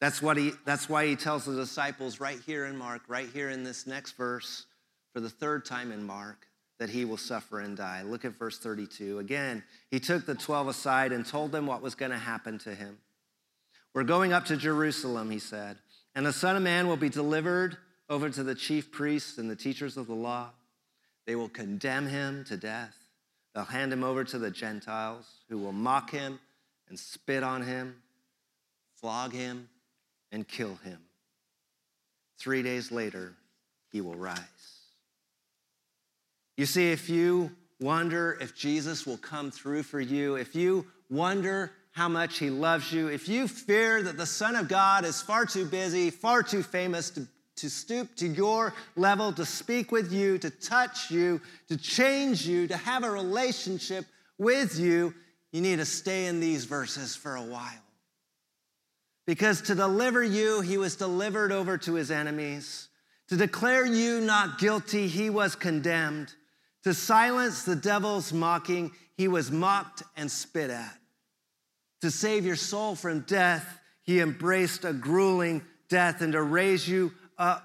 That's, 0.04 0.22
what 0.22 0.36
he, 0.36 0.52
that's 0.66 0.90
why 0.90 1.08
he 1.08 1.16
tells 1.16 1.46
the 1.46 1.56
disciples 1.56 2.20
right 2.20 2.38
here 2.46 2.66
in 2.66 2.76
Mark, 2.76 3.04
right 3.08 3.30
here 3.32 3.50
in 3.50 3.64
this 3.64 3.88
next 3.88 4.18
verse, 4.18 4.66
for 5.14 5.22
the 5.22 5.30
third 5.30 5.64
time 5.64 5.94
in 5.94 6.04
Mark, 6.04 6.46
that 6.78 6.90
he 6.90 7.06
will 7.06 7.16
suffer 7.16 7.62
and 7.62 7.78
die. 7.78 8.02
Look 8.02 8.26
at 8.26 8.38
verse 8.38 8.60
32. 8.60 9.20
Again, 9.20 9.64
he 9.92 10.02
took 10.02 10.26
the 10.26 10.36
12 10.36 10.68
aside 10.68 11.14
and 11.14 11.26
told 11.26 11.54
them 11.54 11.68
what 11.68 11.82
was 11.82 11.96
going 11.96 12.12
to 12.12 12.18
happen 12.18 12.60
to 12.60 12.76
him. 12.76 12.98
We're 13.94 14.04
going 14.04 14.34
up 14.34 14.44
to 14.48 14.58
Jerusalem, 14.58 15.30
he 15.30 15.40
said, 15.40 15.78
and 16.16 16.26
the 16.26 16.34
Son 16.34 16.58
of 16.58 16.64
Man 16.64 16.88
will 16.88 16.98
be 16.98 17.08
delivered 17.08 17.78
over 18.10 18.30
to 18.30 18.44
the 18.44 18.56
chief 18.56 18.92
priests 18.92 19.38
and 19.38 19.50
the 19.50 19.56
teachers 19.56 19.96
of 19.96 20.08
the 20.08 20.14
law. 20.14 20.50
They 21.26 21.36
will 21.38 21.48
condemn 21.48 22.08
him 22.08 22.44
to 22.50 22.58
death. 22.58 22.98
They'll 23.54 23.66
hand 23.66 23.94
him 23.94 24.04
over 24.04 24.24
to 24.24 24.40
the 24.40 24.52
Gentiles, 24.52 25.26
who 25.50 25.60
will 25.60 25.72
mock 25.72 26.12
him 26.12 26.40
and 26.90 26.98
spit 26.98 27.44
on 27.44 27.62
him, 27.62 27.96
flog 28.96 29.32
him, 29.32 29.70
and 30.32 30.48
kill 30.48 30.76
him. 30.84 31.00
Three 32.38 32.64
days 32.64 32.92
later, 32.92 33.36
he 33.92 34.02
will 34.02 34.16
rise. 34.16 34.40
You 36.58 36.66
see, 36.66 36.92
if 36.92 37.10
you 37.10 37.52
wonder 37.80 38.38
if 38.42 38.56
Jesus 38.56 39.06
will 39.06 39.18
come 39.18 39.52
through 39.52 39.84
for 39.84 40.00
you, 40.00 40.36
if 40.36 40.56
you 40.56 40.86
wonder 41.10 41.72
how 41.92 42.10
much 42.10 42.40
he 42.40 42.50
loves 42.50 42.92
you, 42.92 43.08
if 43.08 43.30
you 43.30 43.48
fear 43.48 44.02
that 44.02 44.18
the 44.18 44.26
Son 44.26 44.56
of 44.56 44.68
God 44.68 45.06
is 45.06 45.22
far 45.22 45.46
too 45.46 45.66
busy, 45.66 46.10
far 46.10 46.42
too 46.42 46.64
famous 46.64 47.12
to, 47.12 47.28
to 47.58 47.70
stoop 47.70 48.16
to 48.18 48.28
your 48.28 48.74
level, 48.96 49.32
to 49.34 49.46
speak 49.46 49.92
with 49.92 50.12
you, 50.12 50.38
to 50.40 50.50
touch 50.50 51.12
you, 51.12 51.40
to 51.68 51.78
change 51.78 52.48
you, 52.48 52.68
to 52.68 52.78
have 52.78 53.04
a 53.04 53.10
relationship 53.10 54.06
with 54.38 54.80
you, 54.80 55.14
you 55.52 55.62
need 55.62 55.78
to 55.78 55.86
stay 55.86 56.26
in 56.26 56.40
these 56.40 56.66
verses 56.66 57.16
for 57.16 57.36
a 57.36 57.44
while. 57.44 57.70
Because 59.26 59.62
to 59.64 59.76
deliver 59.76 60.24
you, 60.24 60.62
he 60.62 60.78
was 60.78 60.96
delivered 60.96 61.52
over 61.52 61.78
to 61.78 61.94
his 61.94 62.12
enemies. 62.12 62.90
To 63.30 63.38
declare 63.38 63.86
you 63.86 64.20
not 64.20 64.60
guilty, 64.60 65.08
he 65.08 65.30
was 65.30 65.56
condemned. 65.56 66.34
To 66.84 66.94
silence 66.94 67.64
the 67.64 67.76
devil's 67.76 68.34
mocking, 68.34 68.92
he 69.16 69.28
was 69.28 69.52
mocked 69.52 70.04
and 70.18 70.30
spit 70.30 70.70
at. 70.70 70.98
To 72.02 72.12
save 72.12 72.46
your 72.46 72.58
soul 72.58 72.96
from 72.96 73.22
death, 73.22 73.80
he 74.04 74.20
embraced 74.20 74.84
a 74.84 74.92
grueling 74.92 75.62
death. 75.88 76.22
And 76.22 76.34
to 76.34 76.42
raise 76.42 76.86
you 76.88 77.14
up 77.38 77.64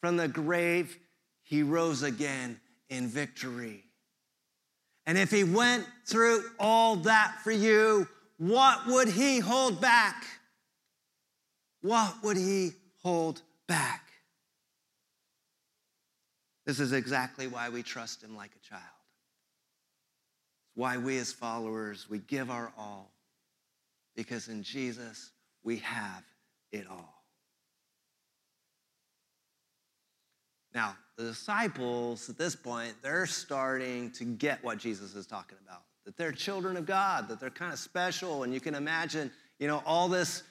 from 0.00 0.16
the 0.16 0.28
grave, 0.28 0.98
he 1.42 1.62
rose 1.62 2.02
again 2.02 2.60
in 2.88 3.08
victory. 3.08 3.84
And 5.06 5.18
if 5.18 5.30
he 5.30 5.44
went 5.44 5.86
through 6.06 6.44
all 6.58 6.96
that 6.96 7.36
for 7.42 7.50
you, 7.50 8.08
what 8.38 8.86
would 8.86 9.08
he 9.08 9.38
hold 9.38 9.80
back? 9.80 10.24
What 11.82 12.22
would 12.22 12.36
he 12.36 12.72
hold 13.02 13.42
back? 13.66 14.02
This 16.66 16.80
is 16.80 16.92
exactly 16.92 17.46
why 17.46 17.68
we 17.68 17.82
trust 17.82 18.22
him 18.22 18.34
like 18.34 18.52
a 18.56 18.66
child. 18.66 18.82
It's 20.68 20.76
why 20.76 20.96
we, 20.96 21.18
as 21.18 21.30
followers, 21.30 22.08
we 22.08 22.20
give 22.20 22.50
our 22.50 22.72
all, 22.78 23.12
because 24.16 24.48
in 24.48 24.62
Jesus, 24.62 25.30
we 25.62 25.76
have 25.78 26.24
it 26.72 26.86
all. 26.88 27.13
Now, 30.74 30.96
the 31.16 31.24
disciples 31.24 32.28
at 32.28 32.36
this 32.36 32.56
point, 32.56 32.94
they're 33.02 33.26
starting 33.26 34.10
to 34.12 34.24
get 34.24 34.62
what 34.64 34.78
Jesus 34.78 35.14
is 35.14 35.26
talking 35.26 35.58
about 35.64 35.82
that 36.04 36.16
they're 36.16 36.32
children 36.32 36.76
of 36.76 36.86
God, 36.86 37.28
that 37.28 37.40
they're 37.40 37.50
kind 37.50 37.72
of 37.72 37.78
special. 37.78 38.42
And 38.42 38.52
you 38.52 38.60
can 38.60 38.74
imagine, 38.74 39.30
you 39.58 39.66
know, 39.66 39.82
all 39.86 40.08
this 40.08 40.42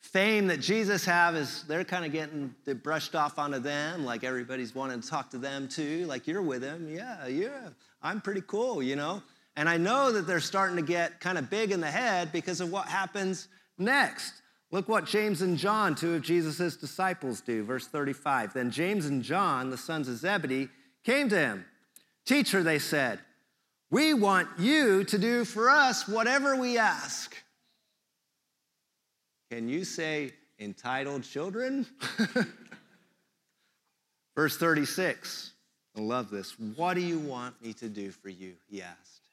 fame 0.00 0.46
that 0.48 0.60
Jesus 0.60 1.04
have 1.04 1.36
is 1.36 1.62
they're 1.64 1.84
kind 1.84 2.04
of 2.04 2.12
getting 2.12 2.54
brushed 2.82 3.14
off 3.14 3.38
onto 3.38 3.58
them, 3.58 4.04
like 4.04 4.24
everybody's 4.24 4.74
wanting 4.74 5.00
to 5.00 5.08
talk 5.08 5.30
to 5.30 5.38
them 5.38 5.68
too. 5.68 6.06
Like 6.06 6.26
you're 6.26 6.42
with 6.42 6.62
him, 6.62 6.88
yeah, 6.90 7.26
yeah, 7.26 7.68
I'm 8.02 8.20
pretty 8.20 8.42
cool, 8.46 8.82
you 8.82 8.96
know. 8.96 9.22
And 9.54 9.68
I 9.68 9.76
know 9.76 10.12
that 10.12 10.26
they're 10.26 10.40
starting 10.40 10.76
to 10.76 10.82
get 10.82 11.20
kind 11.20 11.36
of 11.36 11.50
big 11.50 11.72
in 11.72 11.80
the 11.80 11.90
head 11.90 12.32
because 12.32 12.60
of 12.60 12.72
what 12.72 12.86
happens 12.86 13.48
next. 13.78 14.41
Look 14.72 14.88
what 14.88 15.04
James 15.04 15.42
and 15.42 15.58
John, 15.58 15.94
two 15.94 16.14
of 16.14 16.22
Jesus' 16.22 16.76
disciples, 16.76 17.42
do. 17.42 17.62
Verse 17.62 17.86
35. 17.86 18.54
Then 18.54 18.70
James 18.70 19.04
and 19.04 19.22
John, 19.22 19.68
the 19.68 19.76
sons 19.76 20.08
of 20.08 20.16
Zebedee, 20.16 20.70
came 21.04 21.28
to 21.28 21.38
him. 21.38 21.66
Teacher, 22.24 22.62
they 22.62 22.78
said, 22.78 23.20
we 23.90 24.14
want 24.14 24.48
you 24.58 25.04
to 25.04 25.18
do 25.18 25.44
for 25.44 25.68
us 25.68 26.08
whatever 26.08 26.56
we 26.56 26.78
ask. 26.78 27.36
Can 29.50 29.68
you 29.68 29.84
say 29.84 30.32
entitled 30.58 31.24
children? 31.24 31.86
Verse 34.34 34.56
36. 34.56 35.52
I 35.94 36.00
love 36.00 36.30
this. 36.30 36.58
What 36.58 36.94
do 36.94 37.02
you 37.02 37.18
want 37.18 37.60
me 37.62 37.74
to 37.74 37.90
do 37.90 38.10
for 38.10 38.30
you? 38.30 38.54
He 38.70 38.80
asked. 38.80 39.28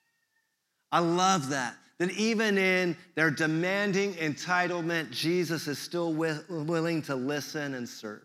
I 0.91 0.99
love 0.99 1.51
that. 1.51 1.75
That 1.99 2.11
even 2.11 2.57
in 2.57 2.95
their 3.15 3.29
demanding 3.29 4.13
entitlement, 4.13 5.11
Jesus 5.11 5.67
is 5.67 5.77
still 5.77 6.11
wi- 6.11 6.39
willing 6.49 7.01
to 7.03 7.15
listen 7.15 7.73
and 7.73 7.87
serve. 7.87 8.23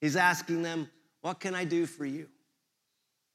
He's 0.00 0.16
asking 0.16 0.62
them, 0.62 0.88
What 1.22 1.40
can 1.40 1.54
I 1.54 1.64
do 1.64 1.86
for 1.86 2.04
you? 2.04 2.28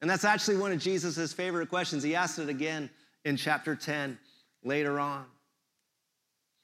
And 0.01 0.09
that's 0.09 0.23
actually 0.23 0.57
one 0.57 0.71
of 0.71 0.79
Jesus' 0.79 1.33
favorite 1.33 1.69
questions. 1.69 2.03
He 2.03 2.15
asked 2.15 2.37
it 2.37 2.49
again 2.49 2.89
in 3.23 3.37
chapter 3.37 3.75
10 3.75 4.19
later 4.63 4.99
on. 4.99 5.25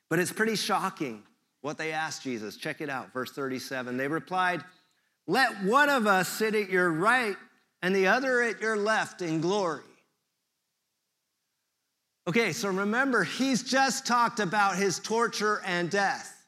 But 0.10 0.20
it's 0.20 0.32
pretty 0.32 0.56
shocking 0.56 1.24
what 1.62 1.78
they 1.78 1.92
asked 1.92 2.24
Jesus. 2.24 2.58
Check 2.58 2.82
it 2.82 2.90
out, 2.90 3.14
verse 3.14 3.32
37. 3.32 3.98
They 3.98 4.08
replied, 4.08 4.64
Let 5.26 5.64
one 5.64 5.90
of 5.90 6.06
us 6.06 6.28
sit 6.28 6.54
at 6.54 6.70
your 6.70 6.92
right 6.92 7.38
and 7.82 7.96
the 7.96 8.08
other 8.08 8.42
at 8.42 8.62
your 8.62 8.78
left 8.78 9.22
in 9.22 9.42
glory. 9.42 9.84
Okay, 12.28 12.54
so 12.54 12.70
remember, 12.70 13.24
he's 13.24 13.64
just 13.64 14.06
talked 14.06 14.40
about 14.40 14.76
his 14.76 15.00
torture 15.00 15.62
and 15.66 15.90
death. 15.90 16.46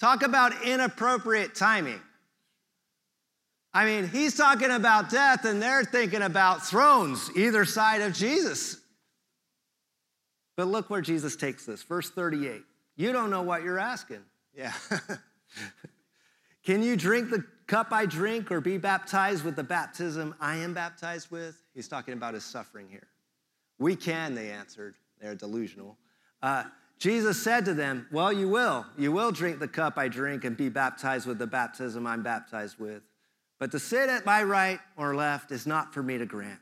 Talk 0.00 0.22
about 0.22 0.64
inappropriate 0.64 1.54
timing. 1.54 2.00
I 3.74 3.84
mean, 3.84 4.08
he's 4.08 4.34
talking 4.34 4.70
about 4.70 5.10
death, 5.10 5.44
and 5.44 5.60
they're 5.60 5.84
thinking 5.84 6.22
about 6.22 6.64
thrones 6.64 7.30
either 7.36 7.64
side 7.64 8.00
of 8.00 8.14
Jesus. 8.14 8.78
But 10.56 10.68
look 10.68 10.88
where 10.88 11.02
Jesus 11.02 11.36
takes 11.36 11.66
this. 11.66 11.82
Verse 11.82 12.10
38. 12.10 12.62
You 12.96 13.12
don't 13.12 13.30
know 13.30 13.42
what 13.42 13.62
you're 13.62 13.78
asking. 13.78 14.24
Yeah. 14.56 14.72
Can 16.64 16.82
you 16.82 16.96
drink 16.96 17.30
the 17.30 17.44
cup 17.66 17.92
I 17.92 18.06
drink 18.06 18.50
or 18.50 18.60
be 18.60 18.78
baptized 18.78 19.44
with 19.44 19.54
the 19.54 19.62
baptism 19.62 20.34
I 20.40 20.56
am 20.56 20.74
baptized 20.74 21.30
with? 21.30 21.62
He's 21.74 21.88
talking 21.88 22.14
about 22.14 22.34
his 22.34 22.44
suffering 22.44 22.88
here. 22.88 23.06
We 23.78 23.96
can, 23.96 24.34
they 24.34 24.50
answered. 24.50 24.96
They're 25.20 25.34
delusional. 25.34 25.96
Uh, 26.42 26.64
Jesus 26.98 27.42
said 27.42 27.64
to 27.66 27.74
them, 27.74 28.06
Well, 28.10 28.32
you 28.32 28.48
will. 28.48 28.86
You 28.96 29.12
will 29.12 29.30
drink 29.30 29.60
the 29.60 29.68
cup 29.68 29.98
I 29.98 30.08
drink 30.08 30.44
and 30.44 30.56
be 30.56 30.68
baptized 30.68 31.26
with 31.26 31.38
the 31.38 31.46
baptism 31.46 32.06
I'm 32.06 32.22
baptized 32.22 32.78
with. 32.78 33.02
But 33.58 33.70
to 33.72 33.78
sit 33.78 34.08
at 34.08 34.26
my 34.26 34.42
right 34.42 34.80
or 34.96 35.14
left 35.14 35.50
is 35.50 35.66
not 35.66 35.92
for 35.92 36.02
me 36.02 36.18
to 36.18 36.26
grant. 36.26 36.60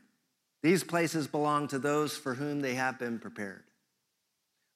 These 0.63 0.83
places 0.83 1.27
belong 1.27 1.67
to 1.69 1.79
those 1.79 2.17
for 2.17 2.33
whom 2.33 2.61
they 2.61 2.75
have 2.75 2.97
been 2.97 3.19
prepared. 3.19 3.63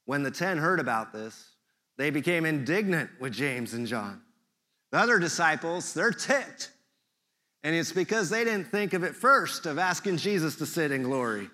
When 0.05 0.23
the 0.23 0.31
ten 0.31 0.57
heard 0.57 0.79
about 0.79 1.13
this, 1.13 1.51
they 1.97 2.09
became 2.09 2.45
indignant 2.45 3.09
with 3.19 3.33
James 3.33 3.73
and 3.73 3.87
John. 3.87 4.21
The 4.91 4.97
other 4.97 5.19
disciples, 5.19 5.93
they're 5.93 6.11
ticked. 6.11 6.71
And 7.63 7.75
it's 7.75 7.91
because 7.91 8.29
they 8.29 8.43
didn't 8.43 8.71
think 8.71 8.93
of 8.93 9.03
it 9.03 9.15
first, 9.15 9.65
of 9.65 9.77
asking 9.77 10.17
Jesus 10.17 10.55
to 10.57 10.65
sit 10.65 10.91
in 10.91 11.03
glory. 11.03 11.49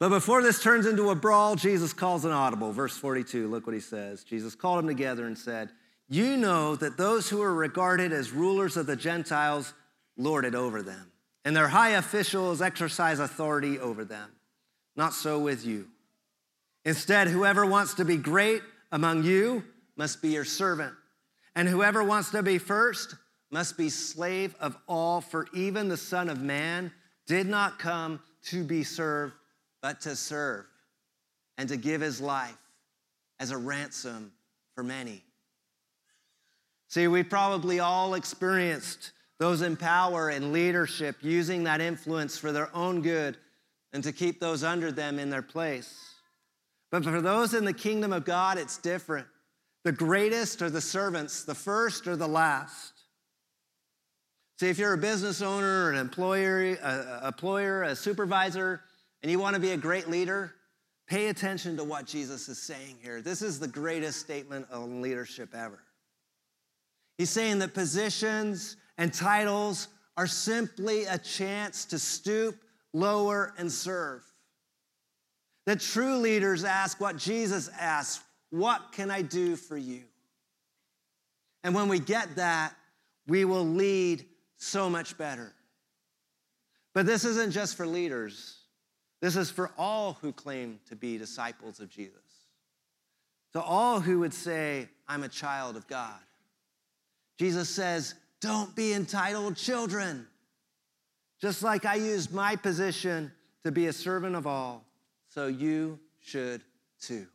But 0.00 0.08
before 0.08 0.42
this 0.42 0.62
turns 0.62 0.86
into 0.86 1.10
a 1.10 1.14
brawl, 1.14 1.56
Jesus 1.56 1.92
calls 1.92 2.24
an 2.24 2.32
audible. 2.32 2.72
Verse 2.72 2.96
42, 2.96 3.48
look 3.48 3.66
what 3.66 3.74
he 3.74 3.80
says. 3.80 4.24
Jesus 4.24 4.54
called 4.54 4.78
them 4.78 4.88
together 4.88 5.26
and 5.26 5.36
said, 5.36 5.68
You 6.08 6.38
know 6.38 6.74
that 6.76 6.96
those 6.96 7.28
who 7.28 7.42
are 7.42 7.54
regarded 7.54 8.10
as 8.10 8.32
rulers 8.32 8.78
of 8.78 8.86
the 8.86 8.96
Gentiles 8.96 9.74
lord 10.16 10.46
it 10.46 10.54
over 10.54 10.80
them, 10.80 11.12
and 11.44 11.54
their 11.54 11.68
high 11.68 11.90
officials 11.90 12.62
exercise 12.62 13.18
authority 13.18 13.78
over 13.78 14.06
them. 14.06 14.30
Not 14.96 15.12
so 15.12 15.38
with 15.38 15.66
you. 15.66 15.88
Instead, 16.86 17.28
whoever 17.28 17.66
wants 17.66 17.92
to 17.94 18.06
be 18.06 18.16
great 18.16 18.62
among 18.90 19.24
you 19.24 19.62
must 19.96 20.22
be 20.22 20.30
your 20.30 20.46
servant, 20.46 20.94
and 21.54 21.68
whoever 21.68 22.02
wants 22.02 22.30
to 22.30 22.42
be 22.42 22.56
first 22.56 23.16
must 23.50 23.76
be 23.76 23.90
slave 23.90 24.54
of 24.60 24.78
all, 24.88 25.20
for 25.20 25.46
even 25.52 25.88
the 25.88 25.96
Son 25.98 26.30
of 26.30 26.40
Man 26.40 26.90
did 27.26 27.46
not 27.46 27.78
come 27.78 28.18
to 28.44 28.64
be 28.64 28.82
served 28.82 29.34
but 29.82 30.00
to 30.02 30.16
serve 30.16 30.66
and 31.58 31.68
to 31.68 31.76
give 31.76 32.00
his 32.00 32.20
life 32.20 32.56
as 33.38 33.50
a 33.50 33.58
ransom 33.58 34.32
for 34.74 34.82
many. 34.82 35.22
See, 36.88 37.06
we 37.06 37.22
probably 37.22 37.80
all 37.80 38.14
experienced 38.14 39.12
those 39.38 39.62
in 39.62 39.76
power 39.76 40.28
and 40.28 40.52
leadership 40.52 41.16
using 41.22 41.64
that 41.64 41.80
influence 41.80 42.36
for 42.36 42.52
their 42.52 42.74
own 42.74 43.00
good 43.00 43.36
and 43.92 44.04
to 44.04 44.12
keep 44.12 44.40
those 44.40 44.62
under 44.62 44.92
them 44.92 45.18
in 45.18 45.30
their 45.30 45.42
place. 45.42 46.14
But 46.90 47.04
for 47.04 47.20
those 47.20 47.54
in 47.54 47.64
the 47.64 47.72
kingdom 47.72 48.12
of 48.12 48.24
God, 48.24 48.58
it's 48.58 48.76
different. 48.76 49.26
The 49.84 49.92
greatest 49.92 50.60
are 50.62 50.70
the 50.70 50.80
servants, 50.80 51.44
the 51.44 51.54
first 51.54 52.06
or 52.06 52.16
the 52.16 52.28
last. 52.28 52.92
See, 54.58 54.68
if 54.68 54.78
you're 54.78 54.92
a 54.92 54.98
business 54.98 55.40
owner, 55.40 55.90
an 55.90 55.96
employer, 55.96 56.76
a, 56.82 57.20
a 57.22 57.28
employer, 57.28 57.82
a 57.84 57.96
supervisor, 57.96 58.82
and 59.22 59.30
you 59.30 59.38
want 59.38 59.54
to 59.54 59.60
be 59.60 59.72
a 59.72 59.76
great 59.76 60.08
leader, 60.08 60.54
pay 61.06 61.28
attention 61.28 61.76
to 61.76 61.84
what 61.84 62.06
Jesus 62.06 62.48
is 62.48 62.60
saying 62.60 62.96
here. 63.02 63.20
This 63.20 63.42
is 63.42 63.58
the 63.58 63.68
greatest 63.68 64.20
statement 64.20 64.66
on 64.72 65.02
leadership 65.02 65.54
ever. 65.54 65.80
He's 67.18 67.30
saying 67.30 67.58
that 67.58 67.74
positions 67.74 68.76
and 68.96 69.12
titles 69.12 69.88
are 70.16 70.26
simply 70.26 71.04
a 71.04 71.18
chance 71.18 71.84
to 71.86 71.98
stoop, 71.98 72.56
lower, 72.92 73.52
and 73.58 73.70
serve. 73.70 74.22
That 75.66 75.80
true 75.80 76.16
leaders 76.16 76.64
ask 76.64 77.00
what 77.00 77.16
Jesus 77.16 77.68
asks 77.78 78.24
What 78.50 78.92
can 78.92 79.10
I 79.10 79.22
do 79.22 79.56
for 79.56 79.76
you? 79.76 80.02
And 81.62 81.74
when 81.74 81.88
we 81.88 81.98
get 81.98 82.36
that, 82.36 82.74
we 83.26 83.44
will 83.44 83.66
lead 83.66 84.24
so 84.56 84.88
much 84.88 85.16
better. 85.18 85.52
But 86.94 87.06
this 87.06 87.24
isn't 87.24 87.52
just 87.52 87.76
for 87.76 87.86
leaders, 87.86 88.59
this 89.20 89.36
is 89.36 89.50
for 89.50 89.70
all 89.76 90.18
who 90.20 90.32
claim 90.32 90.80
to 90.88 90.96
be 90.96 91.18
disciples 91.18 91.80
of 91.80 91.90
Jesus. 91.90 92.14
To 93.52 93.60
all 93.60 94.00
who 94.00 94.20
would 94.20 94.32
say, 94.32 94.88
I'm 95.08 95.22
a 95.22 95.28
child 95.28 95.76
of 95.76 95.86
God. 95.86 96.20
Jesus 97.38 97.68
says, 97.68 98.14
Don't 98.40 98.74
be 98.74 98.92
entitled 98.92 99.56
children. 99.56 100.26
Just 101.40 101.62
like 101.62 101.84
I 101.84 101.94
used 101.94 102.32
my 102.32 102.56
position 102.56 103.32
to 103.64 103.72
be 103.72 103.86
a 103.86 103.92
servant 103.92 104.36
of 104.36 104.46
all, 104.46 104.84
so 105.28 105.46
you 105.46 105.98
should 106.20 106.62
too. 107.00 107.26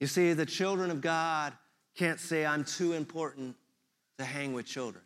You 0.00 0.08
see, 0.08 0.32
the 0.32 0.46
children 0.46 0.90
of 0.90 1.00
God 1.00 1.52
can't 1.96 2.18
say, 2.18 2.44
I'm 2.44 2.64
too 2.64 2.92
important 2.92 3.56
to 4.18 4.24
hang 4.24 4.52
with 4.52 4.66
children. 4.66 5.03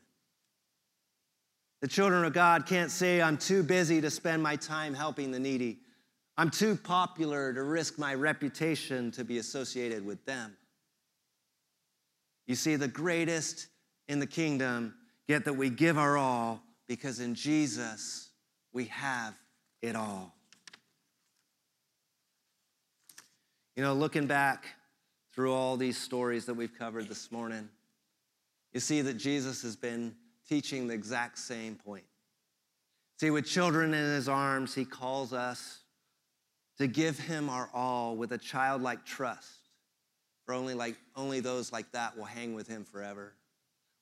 The 1.80 1.88
children 1.88 2.24
of 2.24 2.32
God 2.32 2.66
can't 2.66 2.90
say, 2.90 3.22
I'm 3.22 3.38
too 3.38 3.62
busy 3.62 4.00
to 4.00 4.10
spend 4.10 4.42
my 4.42 4.56
time 4.56 4.94
helping 4.94 5.30
the 5.30 5.38
needy. 5.38 5.78
I'm 6.36 6.50
too 6.50 6.76
popular 6.76 7.52
to 7.52 7.62
risk 7.62 7.98
my 7.98 8.14
reputation 8.14 9.10
to 9.12 9.24
be 9.24 9.38
associated 9.38 10.04
with 10.04 10.24
them. 10.24 10.56
You 12.46 12.54
see, 12.54 12.76
the 12.76 12.88
greatest 12.88 13.68
in 14.08 14.18
the 14.18 14.26
kingdom 14.26 14.94
get 15.28 15.44
that 15.44 15.54
we 15.54 15.70
give 15.70 15.98
our 15.98 16.16
all 16.16 16.62
because 16.88 17.20
in 17.20 17.34
Jesus 17.34 18.30
we 18.72 18.86
have 18.86 19.34
it 19.82 19.94
all. 19.94 20.34
You 23.76 23.84
know, 23.84 23.94
looking 23.94 24.26
back 24.26 24.64
through 25.32 25.52
all 25.52 25.76
these 25.76 25.96
stories 25.96 26.46
that 26.46 26.54
we've 26.54 26.76
covered 26.76 27.08
this 27.08 27.30
morning, 27.30 27.68
you 28.72 28.80
see 28.80 29.02
that 29.02 29.14
Jesus 29.14 29.62
has 29.62 29.76
been 29.76 30.16
teaching 30.48 30.88
the 30.88 30.94
exact 30.94 31.38
same 31.38 31.74
point. 31.74 32.04
See, 33.20 33.30
with 33.30 33.46
children 33.46 33.94
in 33.94 34.04
his 34.04 34.28
arms, 34.28 34.74
he 34.74 34.84
calls 34.84 35.32
us 35.32 35.80
to 36.78 36.86
give 36.86 37.18
him 37.18 37.48
our 37.48 37.68
all 37.74 38.16
with 38.16 38.32
a 38.32 38.38
childlike 38.38 39.04
trust. 39.04 39.68
For 40.46 40.54
only, 40.54 40.74
like, 40.74 40.96
only 41.16 41.40
those 41.40 41.72
like 41.72 41.90
that 41.92 42.16
will 42.16 42.24
hang 42.24 42.54
with 42.54 42.68
him 42.68 42.84
forever. 42.84 43.34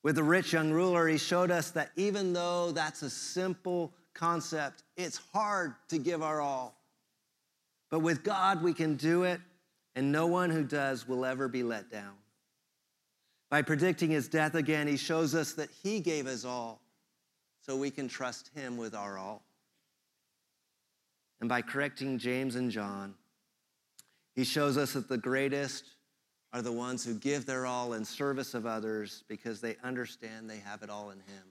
With 0.05 0.17
the 0.17 0.23
rich 0.23 0.53
young 0.53 0.71
ruler, 0.71 1.09
he 1.09 1.19
showed 1.19 1.51
us 1.51 1.73
that 1.73 1.91
even 1.97 2.33
though 2.33 2.71
that's 2.71 3.03
a 3.03 3.11
simple 3.11 3.93
concept, 4.15 4.85
it's 4.97 5.21
hard 5.33 5.75
to 5.89 5.99
give 5.99 6.23
our 6.23 6.41
all. 6.41 6.79
But 7.91 8.01
with 8.01 8.23
God, 8.23 8.63
we 8.63 8.73
can 8.73 8.97
do 8.97 9.25
it, 9.25 9.41
and 9.97 10.13
no 10.13 10.27
one 10.27 10.51
who 10.51 10.63
does 10.63 11.09
will 11.09 11.25
ever 11.25 11.49
be 11.49 11.63
let 11.63 11.91
down. 11.91 12.15
By 13.49 13.63
predicting 13.63 14.11
his 14.11 14.29
death 14.29 14.55
again, 14.55 14.89
he 14.89 14.97
shows 14.97 15.35
us 15.35 15.53
that 15.55 15.71
he 15.83 16.01
gave 16.01 16.27
us 16.27 16.45
all 16.45 16.81
so 17.61 17.77
we 17.77 17.91
can 17.91 18.09
trust 18.09 18.51
him 18.55 18.77
with 18.77 18.95
our 18.95 19.19
all. 19.19 19.43
And 21.41 21.49
by 21.49 21.63
correcting 21.63 22.19
James 22.19 22.57
and 22.57 22.71
John, 22.71 23.15
he 24.35 24.45
shows 24.45 24.77
us 24.77 24.95
that 24.95 25.09
the 25.09 25.19
greatest 25.19 25.85
are 26.53 26.63
the 26.63 26.73
ones 26.73 27.05
who 27.05 27.15
give 27.15 27.47
their 27.47 27.67
all 27.67 27.93
in 27.93 28.05
service 28.05 28.55
of 28.55 28.67
others 28.67 29.25
because 29.29 29.61
they 29.61 29.77
understand 29.83 30.49
they 30.49 30.59
have 30.59 30.83
it 30.83 30.91
all 30.91 31.11
in 31.11 31.19
him. 31.19 31.45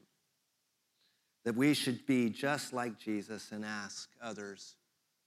That 1.43 1.55
we 1.55 1.73
should 1.73 2.05
be 2.07 2.29
just 2.29 2.73
like 2.73 2.97
Jesus 2.97 3.51
and 3.51 3.63
ask 3.63 4.09
others, 4.21 4.75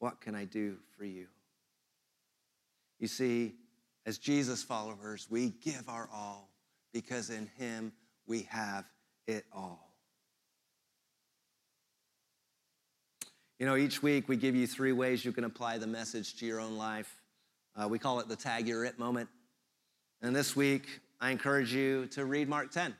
What 0.00 0.20
can 0.20 0.34
I 0.34 0.44
do 0.44 0.76
for 0.96 1.04
you? 1.04 1.26
You 2.98 3.06
see, 3.06 3.54
as 4.04 4.18
Jesus 4.18 4.62
followers, 4.62 5.28
we 5.30 5.50
give 5.50 5.88
our 5.88 6.08
all 6.12 6.47
because 6.98 7.30
in 7.30 7.48
him 7.56 7.92
we 8.26 8.42
have 8.50 8.84
it 9.28 9.44
all. 9.52 9.94
You 13.60 13.66
know, 13.66 13.76
each 13.76 14.02
week 14.02 14.28
we 14.28 14.36
give 14.36 14.56
you 14.56 14.66
three 14.66 14.90
ways 14.90 15.24
you 15.24 15.30
can 15.30 15.44
apply 15.44 15.78
the 15.78 15.86
message 15.86 16.36
to 16.38 16.46
your 16.46 16.58
own 16.58 16.76
life. 16.76 17.14
Uh, 17.76 17.86
we 17.86 18.00
call 18.00 18.18
it 18.18 18.26
the 18.28 18.34
tag 18.34 18.66
you're 18.66 18.84
it 18.84 18.98
moment. 18.98 19.28
And 20.22 20.34
this 20.34 20.56
week, 20.56 20.88
I 21.20 21.30
encourage 21.30 21.72
you 21.72 22.06
to 22.06 22.24
read 22.24 22.48
Mark 22.48 22.72
10. 22.72 22.92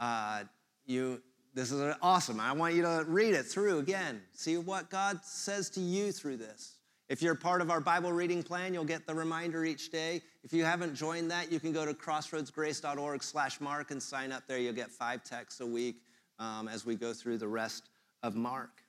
Uh, 0.00 0.42
you, 0.84 1.22
this 1.54 1.70
is 1.70 1.94
awesome. 2.02 2.40
I 2.40 2.50
want 2.50 2.74
you 2.74 2.82
to 2.82 3.04
read 3.06 3.34
it 3.34 3.44
through 3.44 3.78
again. 3.78 4.22
See 4.32 4.56
what 4.56 4.90
God 4.90 5.20
says 5.22 5.70
to 5.70 5.80
you 5.80 6.10
through 6.10 6.38
this. 6.38 6.72
If 7.14 7.22
you're 7.22 7.36
part 7.36 7.60
of 7.60 7.70
our 7.70 7.78
Bible 7.78 8.12
reading 8.12 8.42
plan, 8.42 8.74
you'll 8.74 8.82
get 8.82 9.06
the 9.06 9.14
reminder 9.14 9.64
each 9.64 9.92
day. 9.92 10.20
If 10.42 10.52
you 10.52 10.64
haven't 10.64 10.96
joined 10.96 11.30
that, 11.30 11.52
you 11.52 11.60
can 11.60 11.72
go 11.72 11.84
to 11.84 11.94
crossroadsgrace.org 11.94 13.22
slash 13.22 13.60
mark 13.60 13.92
and 13.92 14.02
sign 14.02 14.32
up 14.32 14.42
there. 14.48 14.58
You'll 14.58 14.72
get 14.72 14.90
five 14.90 15.22
texts 15.22 15.60
a 15.60 15.66
week 15.66 16.02
um, 16.40 16.66
as 16.66 16.84
we 16.84 16.96
go 16.96 17.12
through 17.12 17.38
the 17.38 17.46
rest 17.46 17.88
of 18.24 18.34
Mark. 18.34 18.82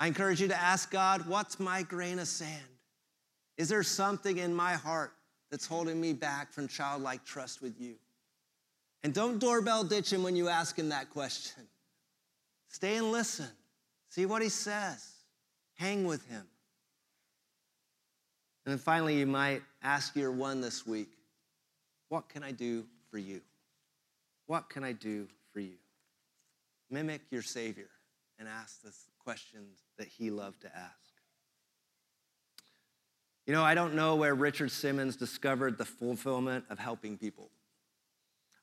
I 0.00 0.08
encourage 0.08 0.40
you 0.40 0.48
to 0.48 0.60
ask 0.60 0.90
God, 0.90 1.28
what's 1.28 1.60
my 1.60 1.84
grain 1.84 2.18
of 2.18 2.26
sand? 2.26 2.50
Is 3.56 3.68
there 3.68 3.84
something 3.84 4.38
in 4.38 4.52
my 4.52 4.72
heart 4.72 5.12
that's 5.52 5.68
holding 5.68 6.00
me 6.00 6.12
back 6.12 6.52
from 6.52 6.66
childlike 6.66 7.24
trust 7.24 7.62
with 7.62 7.80
you? 7.80 7.94
And 9.04 9.14
don't 9.14 9.38
doorbell 9.38 9.84
ditch 9.84 10.12
him 10.12 10.24
when 10.24 10.34
you 10.34 10.48
ask 10.48 10.76
him 10.76 10.88
that 10.88 11.10
question. 11.10 11.68
Stay 12.66 12.96
and 12.96 13.12
listen. 13.12 13.46
See 14.08 14.26
what 14.26 14.42
he 14.42 14.48
says. 14.48 15.08
Hang 15.76 16.04
with 16.04 16.28
him. 16.28 16.44
And 18.64 18.72
then 18.72 18.78
finally, 18.78 19.18
you 19.18 19.26
might 19.26 19.62
ask 19.82 20.16
your 20.16 20.32
one 20.32 20.60
this 20.60 20.86
week 20.86 21.10
What 22.08 22.28
can 22.28 22.42
I 22.42 22.52
do 22.52 22.84
for 23.10 23.18
you? 23.18 23.40
What 24.46 24.68
can 24.68 24.84
I 24.84 24.92
do 24.92 25.28
for 25.52 25.60
you? 25.60 25.76
Mimic 26.90 27.22
your 27.30 27.42
Savior 27.42 27.88
and 28.38 28.48
ask 28.48 28.82
the 28.82 28.92
questions 29.18 29.80
that 29.98 30.06
he 30.06 30.30
loved 30.30 30.62
to 30.62 30.76
ask. 30.76 31.14
You 33.46 33.52
know, 33.52 33.62
I 33.62 33.74
don't 33.74 33.94
know 33.94 34.16
where 34.16 34.34
Richard 34.34 34.70
Simmons 34.70 35.16
discovered 35.16 35.76
the 35.76 35.84
fulfillment 35.84 36.64
of 36.70 36.78
helping 36.78 37.18
people. 37.18 37.50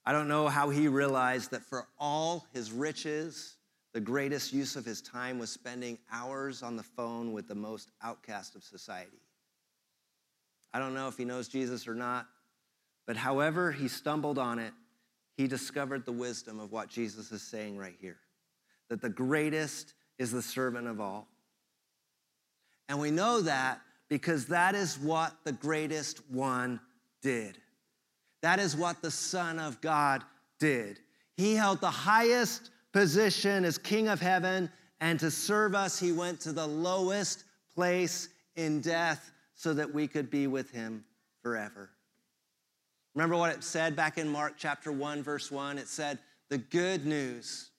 I 0.06 0.12
don't 0.12 0.28
know 0.28 0.48
how 0.48 0.70
he 0.70 0.88
realized 0.88 1.52
that 1.52 1.64
for 1.64 1.88
all 2.00 2.48
his 2.54 2.72
riches, 2.72 3.58
the 3.94 4.00
greatest 4.00 4.52
use 4.52 4.76
of 4.76 4.84
his 4.84 5.02
time 5.02 5.38
was 5.38 5.52
spending 5.52 6.00
hours 6.12 6.64
on 6.64 6.76
the 6.76 6.84
phone 6.84 7.34
with 7.34 7.48
the 7.48 7.56
most 7.56 7.92
outcast 8.02 8.56
of 8.56 8.64
society. 8.64 9.22
I 10.74 10.80
don't 10.80 10.94
know 10.94 11.08
if 11.08 11.18
he 11.18 11.26
knows 11.26 11.48
Jesus 11.48 11.88
or 11.88 11.96
not, 11.96 12.28
but 13.06 13.18
however 13.18 13.72
he 13.72 13.88
stumbled 13.88 14.38
on 14.38 14.60
it, 14.60 14.74
he 15.36 15.48
discovered 15.48 16.06
the 16.06 16.12
wisdom 16.12 16.60
of 16.60 16.72
what 16.72 16.90
Jesus 16.90 17.32
is 17.32 17.42
saying 17.42 17.78
right 17.78 17.96
here 18.00 18.18
that 18.90 19.02
the 19.02 19.10
greatest 19.10 19.94
is 20.20 20.32
the 20.32 20.42
servant 20.42 20.86
of 20.86 21.00
all. 21.00 21.30
And 22.90 23.00
we 23.00 23.10
know 23.10 23.40
that 23.42 23.80
because 24.10 24.48
that 24.48 24.76
is 24.76 25.00
what 25.00 25.34
the 25.46 25.54
greatest 25.54 26.20
one 26.30 26.78
did. 27.22 27.58
That 28.42 28.60
is 28.60 28.76
what 28.76 29.02
the 29.02 29.12
Son 29.12 29.60
of 29.60 29.80
God 29.80 30.26
did. 30.60 31.00
He 31.38 31.56
held 31.56 31.80
the 31.80 31.90
highest 31.90 32.72
position 32.92 33.64
as 33.64 33.78
King 33.78 34.10
of 34.10 34.20
heaven, 34.20 34.70
and 35.00 35.18
to 35.22 35.32
serve 35.32 35.74
us, 35.74 35.98
he 35.98 36.12
went 36.12 36.42
to 36.42 36.52
the 36.52 36.68
lowest 36.68 37.46
place 37.74 38.28
in 38.58 38.82
death 38.82 39.32
so 39.62 39.76
that 39.76 39.94
we 39.94 40.08
could 40.08 40.32
be 40.32 40.48
with 40.48 40.72
him 40.72 41.04
forever. 41.44 41.92
Remember 43.14 43.38
what 43.38 43.52
it 43.52 43.64
said 43.64 43.96
back 43.96 44.18
in 44.18 44.28
Mark 44.28 44.56
chapter 44.58 44.92
1, 44.92 45.22
verse 45.22 45.52
1? 45.52 45.78
It 45.78 45.88
said, 45.88 46.18
The 46.50 46.58
good 46.58 47.06
news. 47.06 47.70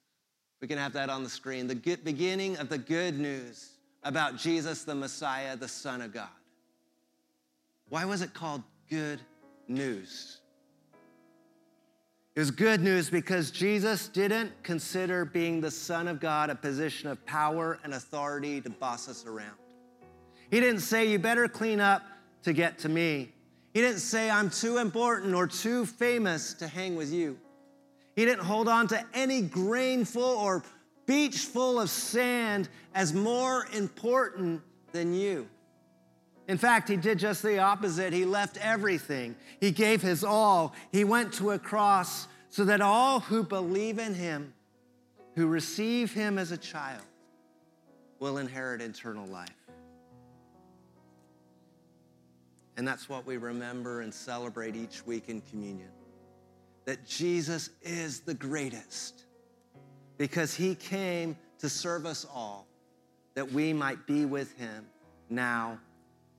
We 0.61 0.69
can 0.69 0.79
have 0.79 0.93
that 0.93 1.11
on 1.11 1.25
the 1.25 1.29
screen. 1.29 1.67
The 1.67 1.75
good, 1.75 2.05
beginning 2.05 2.57
of 2.59 2.69
the 2.69 2.79
good 2.79 3.19
news 3.19 3.71
about 4.05 4.37
Jesus, 4.37 4.85
the 4.85 4.95
Messiah, 4.95 5.57
the 5.57 5.67
Son 5.67 6.03
of 6.03 6.15
God. 6.15 6.29
Why 7.89 8.05
was 8.05 8.23
it 8.23 8.33
called 8.33 8.63
good 8.89 9.19
news? 9.67 10.39
It 12.37 12.39
was 12.39 12.53
good 12.53 12.81
news 12.81 13.11
because 13.11 13.51
Jesus 13.51 14.07
didn't 14.07 14.53
consider 14.63 15.25
being 15.25 15.61
the 15.61 15.73
Son 15.73 16.07
of 16.07 16.21
God 16.21 16.49
a 16.49 16.55
position 16.55 17.09
of 17.09 17.27
power 17.27 17.81
and 17.83 17.95
authority 17.95 18.61
to 18.61 18.71
boss 18.71 19.09
us 19.09 19.27
around. 19.27 19.57
He 20.51 20.61
didn't 20.61 20.81
say, 20.81 21.11
You 21.11 21.19
better 21.19 21.49
clean 21.49 21.81
up 21.81 22.03
to 22.43 22.53
get 22.53 22.79
to 22.81 22.89
me. 22.89 23.33
He 23.73 23.81
didn't 23.81 24.01
say, 24.01 24.31
I'm 24.31 24.51
too 24.51 24.79
important 24.79 25.35
or 25.35 25.47
too 25.47 25.87
famous 25.87 26.55
to 26.55 26.69
hang 26.69 26.95
with 26.95 27.13
you. 27.13 27.39
He 28.15 28.25
didn't 28.25 28.45
hold 28.45 28.69
on 28.69 28.89
to 28.89 29.03
any 29.15 29.41
grain 29.41 30.05
full 30.05 30.39
or 30.39 30.63
beach 31.07 31.39
full 31.39 31.81
of 31.81 31.89
sand 31.89 32.69
as 32.95 33.15
more 33.15 33.67
important 33.73 34.61
than 34.93 35.15
you. 35.15 35.49
In 36.49 36.59
fact, 36.59 36.89
he 36.89 36.97
did 36.97 37.19
just 37.19 37.43
the 37.43 37.59
opposite. 37.61 38.13
He 38.13 38.25
left 38.25 38.59
everything, 38.59 39.37
he 39.61 39.71
gave 39.71 40.03
his 40.03 40.23
all. 40.25 40.75
He 40.91 41.05
went 41.05 41.33
to 41.35 41.53
a 41.53 41.59
cross 41.59 42.27
so 42.51 42.65
that 42.67 42.83
all 42.83 43.21
who 43.21 43.43
believe 43.43 43.99
in 43.99 44.13
him, 44.13 44.53
who 45.35 45.47
receive 45.47 46.13
him 46.13 46.39
as 46.39 46.53
a 46.53 46.59
child, 46.59 47.03
will 48.19 48.37
inherit 48.37 48.83
eternal 48.83 49.27
life. 49.27 49.49
And 52.77 52.89
that's 52.89 53.09
what 53.09 53.27
we 53.27 53.37
remember 53.37 54.01
and 54.01 54.13
celebrate 54.13 54.77
each 54.77 55.07
week 55.07 55.29
in 55.29 55.41
communion 55.43 55.91
that 56.85 57.07
Jesus 57.07 57.71
is 57.83 58.21
the 58.21 58.35
greatest 58.35 59.25
because 60.19 60.55
he 60.55 60.75
came 60.75 61.37
to 61.59 61.69
serve 61.69 62.07
us 62.07 62.27
all, 62.33 62.67
that 63.35 63.51
we 63.53 63.73
might 63.73 64.07
be 64.07 64.25
with 64.25 64.57
him 64.59 64.87
now 65.31 65.79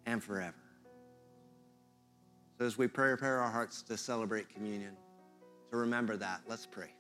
and 0.06 0.22
forever. 0.22 0.56
So, 2.60 2.66
as 2.66 2.78
we 2.78 2.88
prepare 2.88 3.40
our 3.40 3.50
hearts 3.50 3.82
to 3.84 3.98
celebrate 3.98 4.50
communion, 4.54 4.96
to 5.72 5.78
remember 5.78 6.18
that, 6.18 6.42
let's 6.48 6.66
pray. 6.66 6.94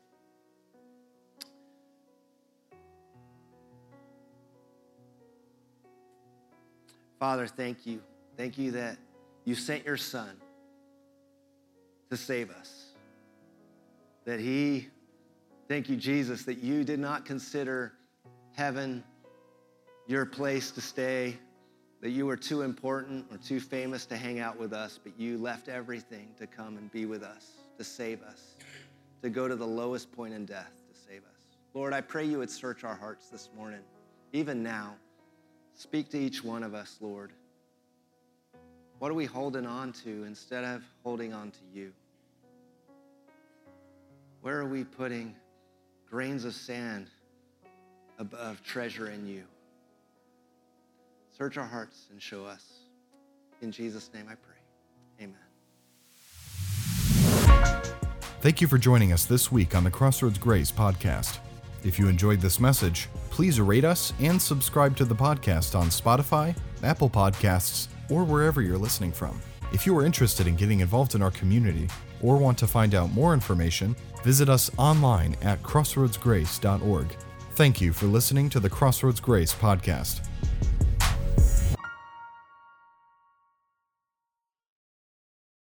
Father, 7.19 7.47
thank 7.47 7.85
you. 7.85 8.01
Thank 8.35 8.57
you 8.57 8.71
that 8.71 8.97
you 9.45 9.55
sent 9.55 9.85
your 9.85 9.97
son 9.97 10.37
to 12.09 12.17
save 12.17 12.49
us. 12.51 12.93
That 14.25 14.39
he, 14.39 14.87
thank 15.67 15.89
you, 15.89 15.95
Jesus, 15.95 16.43
that 16.43 16.59
you 16.59 16.83
did 16.83 16.99
not 16.99 17.25
consider 17.25 17.93
heaven 18.53 19.03
your 20.07 20.25
place 20.25 20.71
to 20.71 20.81
stay, 20.81 21.37
that 22.01 22.09
you 22.09 22.25
were 22.25 22.37
too 22.37 22.61
important 22.61 23.25
or 23.31 23.37
too 23.37 23.59
famous 23.59 24.05
to 24.05 24.17
hang 24.17 24.39
out 24.39 24.59
with 24.59 24.73
us, 24.73 24.99
but 25.01 25.17
you 25.17 25.37
left 25.37 25.69
everything 25.69 26.29
to 26.37 26.45
come 26.45 26.77
and 26.77 26.91
be 26.91 27.05
with 27.05 27.23
us, 27.23 27.51
to 27.77 27.83
save 27.83 28.21
us, 28.21 28.55
to 29.21 29.29
go 29.29 29.47
to 29.47 29.55
the 29.55 29.67
lowest 29.67 30.11
point 30.11 30.33
in 30.33 30.45
death 30.45 30.71
to 30.91 30.99
save 30.99 31.21
us. 31.23 31.57
Lord, 31.73 31.93
I 31.93 32.01
pray 32.01 32.25
you 32.25 32.39
would 32.39 32.51
search 32.51 32.83
our 32.83 32.95
hearts 32.95 33.29
this 33.29 33.49
morning, 33.55 33.81
even 34.33 34.61
now. 34.61 34.95
Speak 35.75 36.09
to 36.09 36.19
each 36.19 36.43
one 36.43 36.61
of 36.61 36.73
us, 36.73 36.97
Lord. 37.01 37.31
What 39.03 39.11
are 39.11 39.15
we 39.15 39.25
holding 39.25 39.65
on 39.65 39.91
to 40.05 40.23
instead 40.23 40.63
of 40.63 40.81
holding 41.03 41.33
on 41.33 41.51
to 41.51 41.59
you? 41.73 41.91
Where 44.39 44.57
are 44.57 44.65
we 44.65 44.85
putting 44.85 45.35
grains 46.09 46.45
of 46.45 46.53
sand 46.53 47.07
above 48.17 48.63
treasure 48.63 49.09
in 49.09 49.27
you? 49.27 49.43
Search 51.37 51.57
our 51.57 51.65
hearts 51.65 52.05
and 52.11 52.21
show 52.21 52.45
us. 52.45 52.65
In 53.61 53.73
Jesus' 53.73 54.09
name 54.13 54.27
I 54.29 54.35
pray. 54.35 54.55
Amen. 55.19 55.35
Thank 58.39 58.61
you 58.61 58.67
for 58.69 58.77
joining 58.77 59.11
us 59.11 59.25
this 59.25 59.51
week 59.51 59.75
on 59.75 59.83
the 59.83 59.91
Crossroads 59.91 60.37
Grace 60.37 60.71
podcast. 60.71 61.39
If 61.83 61.99
you 61.99 62.07
enjoyed 62.07 62.39
this 62.39 62.57
message, 62.57 63.09
please 63.31 63.59
rate 63.59 63.83
us 63.83 64.13
and 64.21 64.41
subscribe 64.41 64.95
to 64.95 65.03
the 65.03 65.13
podcast 65.13 65.77
on 65.77 65.87
Spotify, 65.87 66.55
Apple 66.83 67.09
Podcasts, 67.09 67.89
or 68.09 68.23
wherever 68.23 68.61
you're 68.61 68.77
listening 68.77 69.11
from. 69.11 69.39
If 69.71 69.85
you 69.85 69.97
are 69.97 70.05
interested 70.05 70.45
in 70.47 70.55
getting 70.55 70.81
involved 70.81 71.15
in 71.15 71.21
our 71.21 71.31
community 71.31 71.87
or 72.21 72.37
want 72.37 72.57
to 72.59 72.67
find 72.67 72.93
out 72.93 73.11
more 73.11 73.33
information, 73.33 73.95
visit 74.23 74.49
us 74.49 74.69
online 74.77 75.35
at 75.41 75.61
crossroadsgrace.org. 75.63 77.07
Thank 77.55 77.81
you 77.81 77.93
for 77.93 78.05
listening 78.05 78.49
to 78.49 78.59
the 78.59 78.69
Crossroads 78.69 79.19
Grace 79.19 79.53
podcast. 79.53 80.27